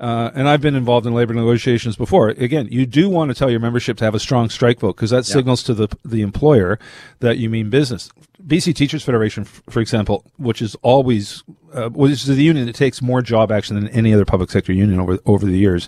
uh, 0.00 0.30
and 0.34 0.48
I've 0.48 0.62
been 0.62 0.74
involved 0.74 1.06
in 1.06 1.14
labor 1.14 1.34
negotiations 1.34 1.94
before. 1.94 2.30
Again, 2.30 2.68
you 2.70 2.86
do 2.86 3.10
want 3.10 3.30
to 3.30 3.34
tell 3.34 3.50
your 3.50 3.60
membership 3.60 3.98
to 3.98 4.04
have 4.04 4.14
a 4.14 4.18
strong 4.18 4.48
strike 4.48 4.80
vote 4.80 4.96
because 4.96 5.10
that 5.10 5.28
yeah. 5.28 5.34
signals 5.34 5.62
to 5.64 5.74
the 5.74 5.88
the 6.04 6.22
employer 6.22 6.78
that 7.20 7.36
you 7.36 7.50
mean 7.50 7.68
business. 7.68 8.10
BC 8.46 8.74
Teachers 8.74 9.02
Federation, 9.02 9.44
for 9.44 9.80
example, 9.80 10.24
which 10.38 10.62
is 10.62 10.74
always 10.76 11.42
uh, 11.74 11.90
which 11.90 12.12
is 12.12 12.24
the 12.24 12.42
union 12.42 12.64
that 12.64 12.74
takes 12.74 13.02
more 13.02 13.20
job 13.20 13.52
action 13.52 13.76
than 13.76 13.88
any 13.88 14.14
other 14.14 14.24
public 14.24 14.50
sector 14.50 14.72
union 14.72 14.98
over 14.98 15.18
over 15.26 15.44
the 15.44 15.58
years, 15.58 15.86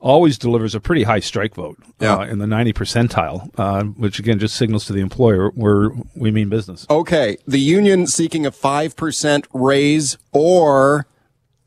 always 0.00 0.36
delivers 0.36 0.74
a 0.74 0.80
pretty 0.80 1.04
high 1.04 1.20
strike 1.20 1.54
vote 1.54 1.78
yeah. 2.00 2.16
uh, 2.16 2.24
in 2.24 2.38
the 2.38 2.48
90 2.48 2.72
percentile, 2.72 3.48
uh, 3.56 3.84
which 3.84 4.18
again 4.18 4.40
just 4.40 4.56
signals 4.56 4.86
to 4.86 4.92
the 4.92 5.00
employer 5.00 5.50
where 5.50 5.90
we 6.16 6.32
mean 6.32 6.48
business. 6.48 6.84
Okay, 6.90 7.36
the 7.46 7.60
union 7.60 8.08
seeking 8.08 8.44
a 8.44 8.50
five 8.50 8.96
percent 8.96 9.46
raise 9.52 10.18
or 10.32 11.06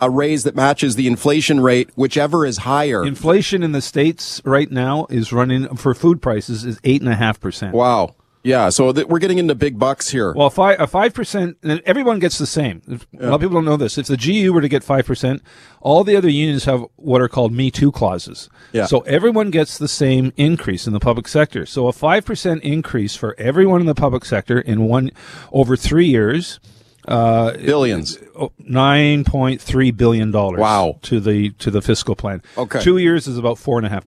a 0.02 0.10
raise 0.10 0.44
that 0.44 0.56
matches 0.56 0.96
the 0.96 1.08
inflation 1.08 1.60
rate, 1.62 1.90
whichever 1.96 2.46
is 2.46 2.60
higher. 2.60 3.06
Inflation 3.06 3.64
in 3.64 3.72
the 3.72 3.82
states 3.82 4.42
right 4.46 4.70
now 4.70 5.08
is 5.10 5.32
running 5.32 5.76
for 5.78 5.94
food 5.94 6.22
prices 6.22 6.66
is 6.66 6.80
eight 6.84 7.02
and 7.02 7.10
a 7.10 7.16
half 7.16 7.40
percent. 7.40 7.74
Wow. 7.74 8.16
Yeah, 8.44 8.70
so 8.70 8.94
th- 8.94 9.08
we're 9.08 9.18
getting 9.18 9.40
into 9.40 9.56
big 9.56 9.80
bucks 9.80 10.10
here. 10.10 10.32
Well, 10.32 10.52
five, 10.52 10.80
a 10.80 10.86
five 10.86 11.16
percent, 11.16 11.58
and 11.64 11.82
everyone 11.84 12.20
gets 12.20 12.38
the 12.38 12.46
same. 12.46 12.84
Yeah. 12.88 12.98
A 13.22 13.26
lot 13.26 13.36
of 13.36 13.42
people 13.42 13.56
don't 13.56 13.66
know 13.66 13.76
this. 13.76 13.98
If 13.98 14.06
the 14.06 14.18
GEU 14.18 14.54
were 14.54 14.62
to 14.62 14.70
get 14.70 14.84
five 14.84 15.08
percent, 15.08 15.42
all 15.82 16.04
the 16.04 16.16
other 16.16 16.30
unions 16.30 16.66
have 16.66 16.86
what 16.96 17.22
are 17.22 17.28
called 17.28 17.54
Me 17.54 17.72
Too 17.72 17.92
clauses. 17.92 18.48
Yeah. 18.72 18.86
So 18.86 19.00
everyone 19.02 19.50
gets 19.50 19.80
the 19.80 19.88
same 19.88 20.32
increase 20.38 20.86
in 20.86 20.94
the 20.94 21.00
public 21.00 21.28
sector. 21.28 21.66
So 21.66 21.88
a 21.88 21.92
five 21.92 22.24
percent 22.24 22.62
increase 22.64 23.16
for 23.16 23.34
everyone 23.40 23.82
in 23.82 23.88
the 23.88 23.96
public 23.96 24.24
sector 24.26 24.60
in 24.60 24.84
one 24.84 25.10
over 25.52 25.76
three 25.76 26.08
years 26.08 26.60
uh, 27.08 27.54
Billions. 27.58 28.18
Oh, 28.38 28.52
nine 28.60 29.24
point 29.24 29.62
three 29.62 29.92
billion 29.92 30.32
dollars. 30.32 30.60
Wow. 30.60 31.00
To 31.04 31.20
the 31.20 31.52
to 31.52 31.72
the 31.72 31.82
fiscal 31.82 32.16
plan. 32.16 32.42
Okay. 32.58 32.82
Two 32.82 32.98
years 32.98 33.28
is 33.28 33.38
about 33.38 33.58
four 33.58 33.78
and 33.78 33.86
a 33.86 33.90
half. 33.90 34.04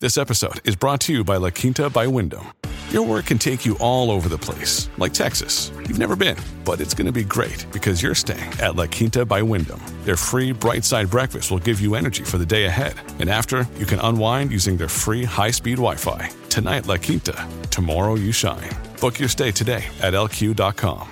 This 0.00 0.18
episode 0.18 0.60
is 0.64 0.74
brought 0.74 1.00
to 1.02 1.12
you 1.12 1.22
by 1.22 1.36
La 1.36 1.50
Quinta 1.50 1.88
by 1.88 2.08
Wyndham. 2.08 2.46
Your 2.90 3.06
work 3.06 3.26
can 3.26 3.38
take 3.38 3.64
you 3.64 3.78
all 3.78 4.10
over 4.10 4.28
the 4.28 4.36
place, 4.36 4.90
like 4.98 5.14
Texas. 5.14 5.70
You've 5.88 5.98
never 5.98 6.14
been, 6.16 6.36
but 6.64 6.78
it's 6.80 6.92
going 6.92 7.06
to 7.06 7.12
be 7.12 7.24
great 7.24 7.64
because 7.72 8.02
you're 8.02 8.14
staying 8.14 8.52
at 8.60 8.74
La 8.76 8.86
Quinta 8.86 9.24
by 9.24 9.40
Wyndham. 9.40 9.80
Their 10.04 10.16
free 10.16 10.52
bright 10.52 10.84
side 10.84 11.08
breakfast 11.08 11.50
will 11.50 11.60
give 11.60 11.80
you 11.80 11.94
energy 11.94 12.22
for 12.24 12.36
the 12.36 12.44
day 12.44 12.64
ahead. 12.64 12.94
And 13.18 13.30
after, 13.30 13.66
you 13.78 13.86
can 13.86 13.98
unwind 14.00 14.50
using 14.50 14.76
their 14.76 14.88
free 14.88 15.24
high 15.24 15.52
speed 15.52 15.76
Wi 15.76 15.94
Fi. 15.94 16.28
Tonight, 16.50 16.86
La 16.86 16.96
Quinta. 16.98 17.48
Tomorrow, 17.70 18.16
you 18.16 18.32
shine. 18.32 18.70
Book 19.00 19.18
your 19.18 19.28
stay 19.30 19.52
today 19.52 19.84
at 20.02 20.12
lq.com. 20.12 21.11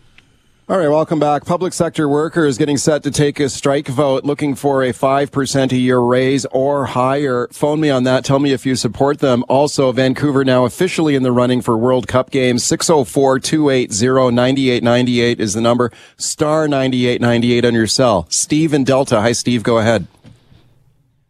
All 0.71 0.77
right, 0.77 0.87
welcome 0.87 1.19
back. 1.19 1.43
Public 1.43 1.73
sector 1.73 2.07
workers 2.07 2.57
getting 2.57 2.77
set 2.77 3.03
to 3.03 3.11
take 3.11 3.41
a 3.41 3.49
strike 3.49 3.89
vote 3.89 4.23
looking 4.23 4.55
for 4.55 4.83
a 4.83 4.93
5% 4.93 5.71
a 5.73 5.75
year 5.75 5.99
raise 5.99 6.45
or 6.45 6.85
higher. 6.85 7.49
Phone 7.51 7.81
me 7.81 7.89
on 7.89 8.05
that. 8.05 8.23
Tell 8.23 8.39
me 8.39 8.53
if 8.53 8.65
you 8.65 8.77
support 8.77 9.19
them. 9.19 9.43
Also, 9.49 9.91
Vancouver 9.91 10.45
now 10.45 10.63
officially 10.63 11.15
in 11.15 11.23
the 11.23 11.31
running 11.33 11.61
for 11.61 11.77
World 11.77 12.07
Cup 12.07 12.31
games. 12.31 12.63
604-280-9898 12.63 15.41
is 15.41 15.55
the 15.55 15.59
number. 15.59 15.91
Star 16.15 16.69
9898 16.69 17.65
on 17.65 17.73
your 17.73 17.85
cell. 17.85 18.25
Steve 18.29 18.73
in 18.73 18.85
Delta. 18.85 19.19
Hi, 19.19 19.33
Steve. 19.33 19.63
Go 19.63 19.77
ahead. 19.77 20.07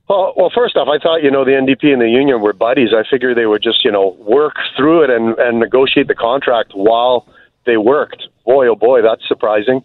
Well, 0.08 0.34
well, 0.38 0.52
first 0.54 0.78
off, 0.78 0.88
I 0.88 1.00
thought, 1.02 1.24
you 1.24 1.32
know, 1.32 1.44
the 1.44 1.54
NDP 1.54 1.92
and 1.92 2.00
the 2.00 2.10
union 2.10 2.42
were 2.42 2.54
buddies. 2.54 2.90
I 2.96 3.02
figured 3.10 3.38
they 3.38 3.48
would 3.48 3.64
just, 3.64 3.84
you 3.84 3.92
know, 3.92 4.16
work 4.20 4.54
through 4.78 5.06
it 5.06 5.10
and, 5.10 5.36
and 5.40 5.60
negotiate 5.60 6.08
the 6.08 6.14
contract 6.14 6.74
while 6.76 7.26
they 7.66 7.78
worked 7.78 8.24
boy, 8.46 8.68
oh 8.68 8.76
boy, 8.76 9.02
that's 9.02 9.28
surprising. 9.28 9.82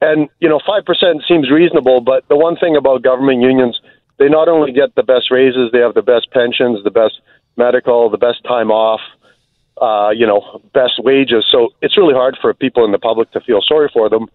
And, 0.00 0.28
you 0.40 0.48
know, 0.48 0.60
5% 0.60 1.26
seems 1.26 1.50
reasonable, 1.50 2.00
but 2.00 2.26
the 2.28 2.36
one 2.36 2.56
thing 2.56 2.76
about 2.76 3.02
government 3.02 3.42
unions, 3.42 3.80
they 4.18 4.28
not 4.28 4.48
only 4.48 4.72
get 4.72 4.94
the 4.94 5.02
best 5.02 5.30
raises, 5.30 5.72
they 5.72 5.78
have 5.78 5.94
the 5.94 6.02
best 6.02 6.30
pensions, 6.30 6.82
the 6.84 6.90
best 6.90 7.20
medical, 7.56 8.10
the 8.10 8.18
best 8.18 8.44
time 8.44 8.70
off, 8.70 9.00
uh, 9.80 10.10
you 10.10 10.26
know, 10.26 10.60
best 10.74 11.02
wages. 11.02 11.46
So 11.50 11.70
it's 11.80 11.96
really 11.96 12.14
hard 12.14 12.36
for 12.40 12.52
people 12.52 12.84
in 12.84 12.92
the 12.92 12.98
public 12.98 13.30
to 13.32 13.40
feel 13.40 13.60
sorry 13.66 13.90
for 13.92 14.08
them. 14.08 14.26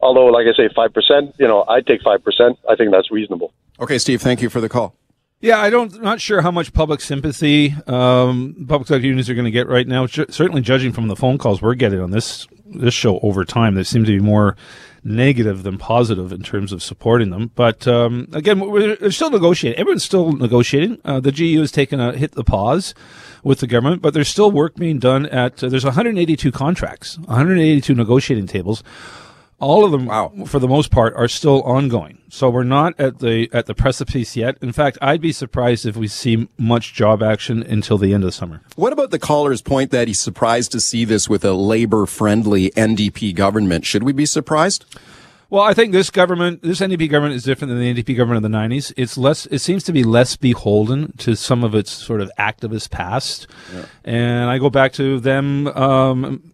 Although, 0.00 0.26
like 0.26 0.46
I 0.46 0.56
say, 0.56 0.68
5%, 0.68 1.34
you 1.38 1.46
know, 1.46 1.64
I'd 1.68 1.86
take 1.86 2.00
5%. 2.00 2.56
I 2.68 2.76
think 2.76 2.90
that's 2.90 3.10
reasonable. 3.10 3.52
Okay, 3.78 3.98
Steve, 3.98 4.22
thank 4.22 4.40
you 4.40 4.48
for 4.48 4.62
the 4.62 4.68
call. 4.68 4.94
Yeah, 5.40 5.58
I 5.58 5.70
don't. 5.70 6.02
Not 6.02 6.20
sure 6.20 6.42
how 6.42 6.50
much 6.50 6.74
public 6.74 7.00
sympathy 7.00 7.74
um, 7.86 8.66
public 8.68 8.88
sector 8.88 9.06
unions 9.06 9.30
are 9.30 9.34
going 9.34 9.46
to 9.46 9.50
get 9.50 9.68
right 9.68 9.88
now. 9.88 10.06
certainly, 10.06 10.60
judging 10.60 10.92
from 10.92 11.08
the 11.08 11.16
phone 11.16 11.38
calls 11.38 11.62
we're 11.62 11.74
getting 11.74 12.00
on 12.00 12.10
this 12.10 12.46
this 12.66 12.92
show 12.92 13.18
over 13.20 13.44
time, 13.44 13.74
they 13.74 13.82
seem 13.82 14.04
to 14.04 14.12
be 14.12 14.20
more 14.20 14.54
negative 15.02 15.62
than 15.62 15.78
positive 15.78 16.30
in 16.30 16.42
terms 16.42 16.72
of 16.72 16.82
supporting 16.82 17.30
them. 17.30 17.50
But 17.54 17.88
um, 17.88 18.28
again, 18.32 18.60
we're, 18.60 19.10
still 19.10 19.30
negotiating. 19.30 19.80
Everyone's 19.80 20.04
still 20.04 20.32
negotiating. 20.32 20.98
Uh, 21.06 21.20
the 21.20 21.32
GEU 21.32 21.60
has 21.60 21.72
taken 21.72 22.00
a 22.00 22.12
hit 22.12 22.32
the 22.32 22.44
pause 22.44 22.94
with 23.42 23.60
the 23.60 23.66
government, 23.66 24.02
but 24.02 24.12
there's 24.12 24.28
still 24.28 24.50
work 24.50 24.74
being 24.74 24.98
done 24.98 25.24
at. 25.24 25.64
Uh, 25.64 25.70
there's 25.70 25.86
182 25.86 26.52
contracts, 26.52 27.18
182 27.20 27.94
negotiating 27.94 28.46
tables 28.46 28.82
all 29.60 29.84
of 29.84 29.92
them 29.92 30.06
wow. 30.06 30.32
for 30.46 30.58
the 30.58 30.68
most 30.68 30.90
part 30.90 31.14
are 31.14 31.28
still 31.28 31.62
ongoing 31.62 32.18
so 32.28 32.48
we're 32.50 32.64
not 32.64 32.98
at 32.98 33.18
the 33.20 33.48
at 33.52 33.66
the 33.66 33.74
precipice 33.74 34.36
yet 34.36 34.56
in 34.60 34.72
fact 34.72 34.98
i'd 35.02 35.20
be 35.20 35.32
surprised 35.32 35.86
if 35.86 35.96
we 35.96 36.08
see 36.08 36.48
much 36.58 36.94
job 36.94 37.22
action 37.22 37.62
until 37.62 37.98
the 37.98 38.12
end 38.12 38.24
of 38.24 38.28
the 38.28 38.32
summer 38.32 38.62
what 38.76 38.92
about 38.92 39.10
the 39.10 39.18
caller's 39.18 39.62
point 39.62 39.90
that 39.90 40.08
he's 40.08 40.20
surprised 40.20 40.72
to 40.72 40.80
see 40.80 41.04
this 41.04 41.28
with 41.28 41.44
a 41.44 41.52
labor 41.52 42.06
friendly 42.06 42.70
ndp 42.70 43.34
government 43.34 43.84
should 43.84 44.02
we 44.02 44.12
be 44.12 44.26
surprised 44.26 44.84
well, 45.50 45.64
I 45.64 45.74
think 45.74 45.90
this 45.90 46.10
government, 46.10 46.62
this 46.62 46.78
NDP 46.78 47.10
government 47.10 47.34
is 47.34 47.42
different 47.42 47.70
than 47.70 47.80
the 47.80 47.92
NDP 47.92 48.16
government 48.16 48.44
of 48.44 48.52
the 48.52 48.56
90s. 48.56 48.92
It's 48.96 49.18
less, 49.18 49.46
it 49.46 49.58
seems 49.58 49.82
to 49.82 49.92
be 49.92 50.04
less 50.04 50.36
beholden 50.36 51.12
to 51.18 51.34
some 51.34 51.64
of 51.64 51.74
its 51.74 51.90
sort 51.90 52.20
of 52.20 52.30
activist 52.38 52.90
past. 52.90 53.48
Yeah. 53.74 53.86
And 54.04 54.48
I 54.48 54.58
go 54.58 54.70
back 54.70 54.92
to 54.92 55.18
them, 55.18 55.66
um, 55.66 56.52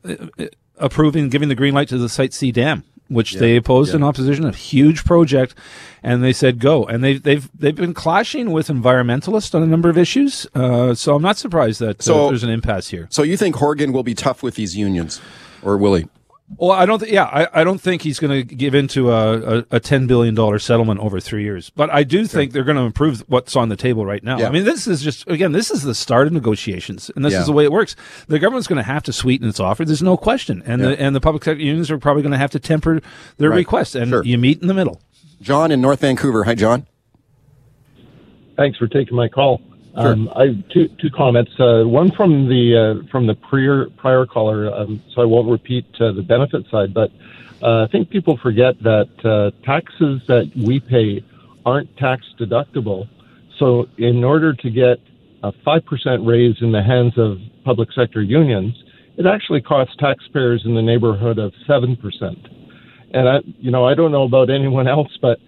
approving, 0.79 1.29
giving 1.29 1.51
the 1.51 1.55
green 1.55 1.75
light 1.75 1.89
to 1.89 1.99
the 1.99 2.09
Site 2.09 2.33
C 2.33 2.51
dam 2.51 2.85
which 3.09 3.35
yeah, 3.35 3.41
they 3.41 3.57
opposed 3.57 3.91
yeah. 3.91 3.97
in 3.97 4.03
opposition, 4.03 4.45
a 4.45 4.53
huge 4.53 5.05
project, 5.05 5.55
and 6.03 6.23
they 6.23 6.33
said 6.33 6.59
go. 6.59 6.85
And 6.85 7.03
they've 7.03 7.23
they've 7.23 7.49
they've 7.59 7.75
been 7.75 7.95
clashing 7.95 8.53
with 8.53 8.69
environmentalists 8.69 9.55
on 9.55 9.63
a 9.63 9.67
number 9.67 9.89
of 9.89 9.99
issues. 9.99 10.47
Uh, 10.55 10.95
so 10.95 11.15
I'm 11.15 11.23
not 11.23 11.39
surprised 11.39 11.81
that 11.81 12.01
uh, 12.01 12.03
so, 12.03 12.29
there's 12.29 12.45
an 12.45 12.51
impasse 12.51 12.89
here. 12.89 13.07
So 13.11 13.23
you 13.23 13.37
think 13.37 13.57
Horgan 13.57 13.93
will 13.93 14.03
be 14.03 14.15
tough 14.15 14.43
with 14.43 14.55
these 14.55 14.77
unions, 14.77 15.21
or 15.63 15.77
will 15.77 15.95
he? 15.95 16.07
Well, 16.59 16.71
I 16.71 16.87
don't. 16.87 17.01
Th- 17.01 17.13
yeah, 17.13 17.25
I, 17.25 17.61
I 17.61 17.65
don't 17.65 17.81
think 17.81 18.03
he's 18.03 18.21
going 18.21 18.31
to 18.31 18.55
give 18.55 18.75
into 18.75 19.11
a, 19.11 19.59
a, 19.59 19.65
a, 19.73 19.81
ten 19.81 20.07
billion 20.07 20.35
dollar 20.35 20.61
settlement 20.61 21.01
over 21.01 21.19
three 21.19 21.43
years. 21.43 21.71
But 21.71 21.91
I 21.91 22.05
do 22.05 22.25
think 22.25 22.53
they're 22.53 22.63
going 22.63 22.77
to 22.77 22.85
improve 22.85 23.25
what's 23.27 23.57
on 23.57 23.69
the 23.69 23.75
table 23.75 24.07
right 24.07 24.23
now. 24.23 24.39
Yeah. 24.39 24.47
I 24.47 24.51
mean, 24.51 24.65
this 24.65 24.87
is 24.87 25.03
just 25.03 25.29
again, 25.29 25.51
this 25.51 25.73
is 25.73 25.83
the 25.83 25.95
start 25.95 26.29
of 26.29 26.33
negotiations, 26.33 27.11
and 27.17 27.25
this 27.25 27.33
yeah. 27.33 27.41
is 27.41 27.47
the 27.47 27.53
way 27.53 27.65
it 27.65 27.73
works. 27.73 27.97
The 28.29 28.39
government's 28.39 28.69
going 28.69 28.77
to 28.77 28.85
have 28.85 29.03
to 29.05 29.13
sweeten 29.13 29.49
its 29.49 29.59
offer. 29.59 29.85
There's 29.85 30.05
no 30.05 30.17
question, 30.17 30.63
and 30.65 30.81
yeah. 30.81 30.89
the 30.89 31.01
and 31.01 31.17
the 31.17 31.21
public 31.21 31.43
sector 31.43 31.61
unions 31.61 31.91
are 31.91 31.99
probably 31.99 32.23
going 32.23 32.33
to 32.33 32.39
have 32.39 32.53
to 32.53 32.61
temper 32.61 33.01
their 33.39 33.51
right. 33.51 33.57
requests, 33.57 33.97
and 33.97 34.11
sure. 34.11 34.25
you 34.25 34.39
meet 34.39 34.63
in 34.63 34.69
the 34.69 34.75
middle. 34.75 35.01
John 35.43 35.73
in 35.73 35.81
North 35.81 36.01
Vancouver. 36.01 36.45
Hi, 36.45 36.55
John. 36.55 36.87
Thanks 38.57 38.79
for 38.79 38.87
taking 38.87 39.17
my 39.17 39.29
call. 39.29 39.61
Um, 39.97 40.29
I 40.37 40.63
two 40.73 40.89
two 41.01 41.11
comments. 41.11 41.53
Uh, 41.59 41.85
one 41.85 42.11
from 42.13 42.49
the 42.49 43.03
uh, 43.03 43.09
from 43.11 43.27
the 43.27 43.35
prior 43.35 43.87
prior 43.97 44.27
caller. 44.27 44.73
Um, 44.73 45.03
so 45.15 45.23
I 45.23 45.25
won't 45.25 45.49
repeat 45.49 45.87
uh, 46.01 46.13
the 46.13 46.23
benefit 46.23 46.67
side, 46.71 46.93
but 46.93 47.11
uh, 47.63 47.85
I 47.85 47.87
think 47.91 48.11
people 48.11 48.37
forget 48.37 48.79
that 48.83 49.09
uh, 49.25 49.51
taxes 49.65 50.21
that 50.29 50.53
we 50.55 50.81
pay 50.81 51.25
aren't 51.65 51.97
tax 51.97 52.27
deductible. 52.39 53.09
So 53.59 53.89
in 53.97 54.23
order 54.23 54.53
to 54.53 54.71
get 54.71 54.99
a 55.43 55.53
five 55.65 55.85
percent 55.87 56.27
raise 56.27 56.57
in 56.61 56.73
the 56.73 56.83
hands 56.83 57.15
of 57.17 57.39
public 57.65 57.91
sector 57.93 58.23
unions, 58.23 58.75
it 59.17 59.25
actually 59.25 59.63
costs 59.63 59.97
taxpayers 59.97 60.63
in 60.67 60.75
the 60.75 60.83
neighborhood 60.83 61.39
of 61.39 61.55
seven 61.67 61.97
percent. 61.97 62.49
And 63.15 63.29
I, 63.29 63.39
you 63.59 63.71
know, 63.71 63.87
I 63.87 63.95
don't 63.95 64.13
know 64.13 64.25
about 64.25 64.51
anyone 64.51 64.87
else, 64.87 65.17
but 65.23 65.39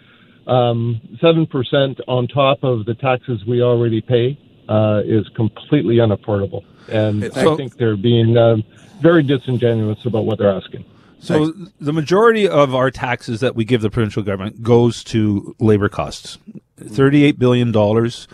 um, 0.48 1.00
seven 1.20 1.46
percent 1.46 2.00
on 2.08 2.26
top 2.26 2.64
of 2.64 2.86
the 2.86 2.94
taxes 2.94 3.44
we 3.44 3.62
already 3.62 4.00
pay 4.00 4.38
uh, 4.68 5.02
is 5.04 5.28
completely 5.30 5.96
unaffordable, 5.96 6.64
and 6.90 7.24
I 7.24 7.56
think 7.56 7.76
they're 7.76 7.96
being 7.96 8.36
um, 8.36 8.64
very 9.00 9.22
disingenuous 9.22 10.04
about 10.04 10.24
what 10.24 10.38
they're 10.38 10.52
asking. 10.52 10.84
So 11.20 11.52
the 11.80 11.92
majority 11.92 12.48
of 12.48 12.74
our 12.74 12.90
taxes 12.90 13.40
that 13.40 13.56
we 13.56 13.64
give 13.64 13.82
the 13.82 13.90
provincial 13.90 14.22
government 14.22 14.62
goes 14.62 15.02
to 15.04 15.54
labor 15.58 15.88
costs, 15.88 16.38
thirty-eight 16.76 17.38
billion 17.38 17.72
dollars. 17.72 18.28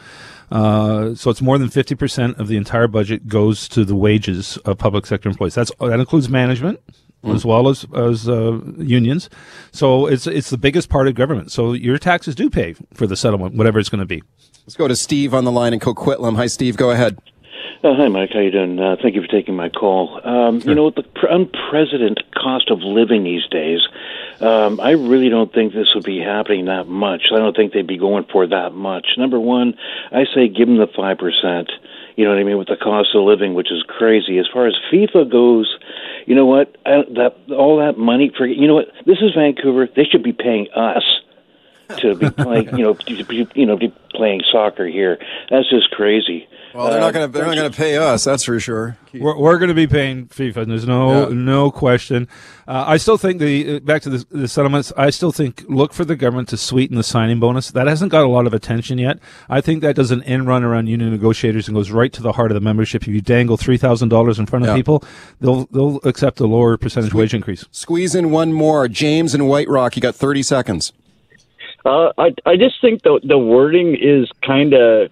Uh, 0.51 1.15
so 1.15 1.31
it's 1.31 1.41
more 1.41 1.57
than 1.59 1.71
fifty 1.71 1.95
percent 1.95 2.39
of 2.39 2.49
the 2.49 2.57
entire 2.57 2.87
budget 2.87 3.27
goes 3.27 3.69
to 3.71 3.85
the 3.85 3.95
wages 3.95 4.59
of 4.59 4.77
public 4.79 5.07
sector 5.07 5.29
employees. 5.29 5.55
That's 5.55 5.73
that 5.81 5.99
includes 5.99 6.29
management 6.29 6.79
Mm. 7.25 7.35
as 7.35 7.45
well 7.45 7.69
as 7.69 7.87
as 7.97 8.29
uh, 8.29 8.61
unions. 8.77 9.31
So 9.73 10.07
it's 10.07 10.27
it's 10.27 10.51
the 10.51 10.59
biggest 10.59 10.89
part 10.91 11.09
of 11.09 11.15
government. 11.15 11.51
So 11.51 11.73
your 11.73 11.99
taxes 11.99 12.35
do 12.35 12.51
pay 12.51 12.75
for 12.93 13.07
the 13.07 13.17
settlement, 13.17 13.55
whatever 13.57 13.79
it's 13.79 13.89
going 13.89 14.01
to 14.01 14.07
be. 14.07 14.23
Let's 14.67 14.77
go 14.77 14.89
to 14.89 14.97
Steve 14.97 15.35
on 15.35 15.45
the 15.45 15.53
line 15.53 15.73
in 15.73 15.81
Coquitlam. 15.81 16.37
Hi, 16.37 16.47
Steve. 16.47 16.77
Go 16.77 16.91
ahead. 16.91 17.19
Uh, 17.83 17.95
hi, 17.95 18.09
Mike. 18.09 18.31
How 18.33 18.41
you 18.41 18.51
doing? 18.51 18.79
Uh, 18.79 18.97
thank 19.03 19.15
you 19.15 19.21
for 19.21 19.29
taking 19.29 19.55
my 19.55 19.69
call. 19.69 20.19
Um, 20.25 20.61
You 20.65 20.75
know, 20.75 20.89
the 20.91 21.03
pr- 21.03 21.27
unprecedented 21.27 22.25
cost 22.35 22.71
of 22.71 22.81
living 22.81 23.25
these 23.25 23.47
days. 23.51 23.81
Um, 24.41 24.81
I 24.81 24.93
really 24.93 25.29
don't 25.29 25.53
think 25.53 25.75
this 25.75 25.89
would 25.95 26.05
be 26.05 26.19
happening 26.19 26.65
that 26.65 26.89
much. 26.89 27.25
I 27.31 27.37
don't 27.37 27.55
think 27.55 27.73
they'd 27.75 27.87
be 27.87 27.99
going 27.99 28.25
for 28.33 28.47
that 28.47 28.73
much. 28.75 29.07
Number 29.19 29.39
one, 29.39 29.75
I 30.11 30.25
say 30.35 30.49
give 30.49 30.67
them 30.67 30.79
the 30.79 30.87
five 30.87 31.19
percent. 31.19 31.71
You 32.17 32.25
know 32.25 32.31
what 32.31 32.39
I 32.39 32.45
mean 32.45 32.59
with 32.59 32.69
the 32.69 32.77
cost 32.77 33.15
of 33.15 33.25
living, 33.25 33.55
which 33.55 33.73
is 33.73 33.83
crazy. 33.87 34.39
As 34.39 34.47
far 34.53 34.67
as 34.67 34.75
FIFA 34.93 35.31
goes, 35.31 35.77
you 36.27 36.35
know 36.35 36.47
what? 36.47 36.77
I, 36.87 37.03
that 37.15 37.37
all 37.51 37.79
that 37.79 37.99
money 37.99 38.31
for 38.37 38.47
you 38.47 38.67
know 38.67 38.75
what? 38.75 38.89
This 39.05 39.19
is 39.21 39.35
Vancouver. 39.35 39.89
They 39.95 40.05
should 40.05 40.23
be 40.23 40.33
paying 40.33 40.69
us 40.75 41.03
to 41.99 42.15
be 42.15 42.31
playing. 42.43 42.77
you 42.77 42.85
know, 42.85 42.95
to 42.95 43.49
you 43.55 43.67
know, 43.67 43.77
be 43.77 43.93
playing 44.15 44.43
soccer 44.51 44.87
here. 44.87 45.19
That's 45.51 45.69
just 45.69 45.91
crazy. 45.91 46.49
Well, 46.75 46.87
they're 46.91 46.97
Uh, 46.99 47.01
not 47.01 47.15
going 47.15 47.31
to 47.31 47.33
they're 47.39 47.47
not 47.47 47.55
going 47.55 47.71
to 47.71 47.77
pay 47.77 47.97
us. 47.97 48.25
That's 48.25 48.43
for 48.45 48.59
sure. 48.59 48.97
We're, 49.15 49.39
we're 49.39 49.59
going 49.59 49.69
to 49.69 49.75
be 49.75 49.87
paying 49.87 50.27
FIFA. 50.27 50.57
and 50.57 50.71
There's 50.73 50.87
no 50.89 51.29
Yeah. 51.29 51.35
no 51.35 51.71
question. 51.71 52.27
Uh, 52.67 52.83
I 52.87 52.97
still 52.97 53.17
think 53.17 53.39
the 53.39 53.77
uh, 53.77 53.79
back 53.81 54.03
to 54.03 54.11
the, 54.11 54.27
the 54.31 54.49
settlements. 54.49 54.93
I 54.97 55.11
still 55.11 55.31
think 55.31 55.65
look 55.69 55.93
for 55.93 56.05
the 56.05 56.17
government 56.17 56.49
to 56.49 56.57
sweeten 56.57 56.97
the 56.97 57.05
signing 57.05 57.39
bonus. 57.39 57.71
That 57.71 57.87
hasn't 57.87 58.11
got 58.11 58.25
a 58.25 58.29
lot 58.29 58.47
of 58.49 58.53
attention 58.55 58.99
yet. 58.99 59.21
I 59.49 59.61
think 59.61 59.83
that 59.83 59.95
does 59.95 60.11
an 60.11 60.23
end 60.25 60.49
run 60.49 60.65
around 60.65 60.89
union 60.89 61.11
negotiators 61.13 61.69
and 61.69 61.77
goes 61.77 61.93
right 61.93 62.13
to 62.13 62.23
the 62.23 62.33
heart 62.33 62.51
of 62.51 62.55
the 62.57 62.61
membership. 62.61 63.03
If 63.03 63.09
you 63.09 63.21
dangle 63.21 63.57
three 63.57 63.77
thousand 63.77 64.09
dollars 64.09 64.41
in 64.41 64.47
front 64.47 64.65
of 64.65 64.71
Yeah. 64.71 64.75
people, 64.77 65.05
they'll 65.41 65.67
they'll 65.71 66.01
accept 66.03 66.41
a 66.41 66.47
lower 66.47 66.77
percentage 66.77 67.15
wage 67.15 67.35
increase. 67.35 67.65
Squeeze 67.71 68.17
in 68.17 68.33
one 68.33 68.53
more. 68.53 68.89
James 68.89 69.33
in 69.35 69.47
White 69.47 69.69
Rock. 69.69 69.95
You 69.95 70.03
got 70.03 70.17
thirty 70.17 70.43
seconds. 70.43 70.93
Uh, 71.85 72.13
I 72.17 72.35
I 72.47 72.57
just 72.57 72.81
think 72.81 73.03
the 73.03 73.21
the 73.23 73.39
wording 73.39 73.95
is 73.95 74.31
kind 74.43 74.73
of 74.73 75.11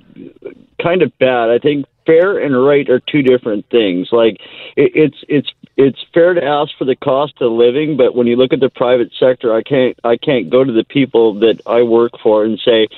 kind 0.83 1.03
of 1.03 1.17
bad. 1.19 1.51
I 1.51 1.59
think 1.59 1.87
fair 2.07 2.39
and 2.39 2.65
right 2.65 2.89
are 2.89 3.01
two 3.01 3.23
different 3.23 3.69
things. 3.71 4.09
Like 4.11 4.41
it, 4.77 4.93
it's 4.95 5.17
it's 5.29 5.49
it's 5.77 5.99
fair 6.13 6.35
to 6.35 6.45
ask 6.45 6.73
for 6.79 6.85
the 6.85 6.97
cost 6.97 7.35
of 7.41 7.53
living, 7.53 7.97
but 7.97 8.15
when 8.15 8.27
you 8.27 8.37
look 8.37 8.53
at 8.53 8.61
the 8.61 8.69
private 8.71 9.13
sector, 9.19 9.55
I 9.55 9.63
can't 9.63 9.99
I 10.05 10.17
can't 10.17 10.51
go 10.51 10.65
to 10.65 10.73
the 10.73 10.85
people 10.85 11.35
that 11.41 11.61
I 11.67 11.83
work 11.83 12.13
for 12.23 12.45
and 12.45 12.59
say, 12.65 12.89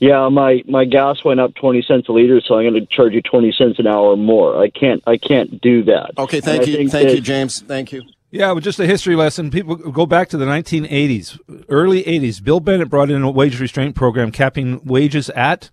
yeah, 0.00 0.28
my 0.28 0.62
my 0.68 0.84
gas 0.84 1.24
went 1.24 1.40
up 1.40 1.54
twenty 1.54 1.82
cents 1.82 2.08
a 2.08 2.12
liter, 2.12 2.40
so 2.40 2.56
I'm 2.56 2.70
going 2.70 2.74
to 2.74 2.86
charge 2.86 3.12
you 3.12 3.22
twenty 3.22 3.52
cents 3.52 3.78
an 3.78 3.86
hour 3.86 4.16
more. 4.16 4.60
I 4.60 4.70
can't 4.70 5.02
I 5.06 5.16
can't 5.16 5.60
do 5.60 5.84
that. 5.84 6.12
Okay, 6.18 6.40
thank 6.40 6.62
I 6.62 6.64
you, 6.66 6.88
thank 6.88 7.08
that- 7.08 7.14
you, 7.14 7.20
James. 7.20 7.60
Thank 7.60 7.92
you. 7.92 8.02
Yeah, 8.30 8.52
but 8.54 8.62
just 8.62 8.80
a 8.80 8.86
history 8.86 9.16
lesson. 9.16 9.50
People 9.50 9.76
go 9.76 10.04
back 10.04 10.28
to 10.30 10.36
the 10.36 10.44
1980s, 10.44 11.38
early 11.68 12.02
80s. 12.02 12.42
Bill 12.42 12.60
Bennett 12.60 12.90
brought 12.90 13.10
in 13.10 13.22
a 13.22 13.30
wage 13.30 13.58
restraint 13.60 13.94
program 13.94 14.32
capping 14.32 14.84
wages 14.84 15.30
at, 15.30 15.70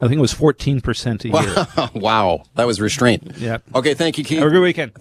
I 0.00 0.08
think 0.08 0.18
it 0.18 0.22
was 0.22 0.34
14% 0.34 1.24
a 1.24 1.28
year. 1.28 1.90
wow, 2.00 2.44
that 2.54 2.66
was 2.66 2.80
restraint. 2.80 3.36
Yeah. 3.36 3.58
Okay, 3.74 3.94
thank 3.94 4.18
you, 4.18 4.24
Keith. 4.24 4.38
Have 4.38 4.48
a 4.48 4.50
good 4.50 4.62
weekend. 4.62 4.92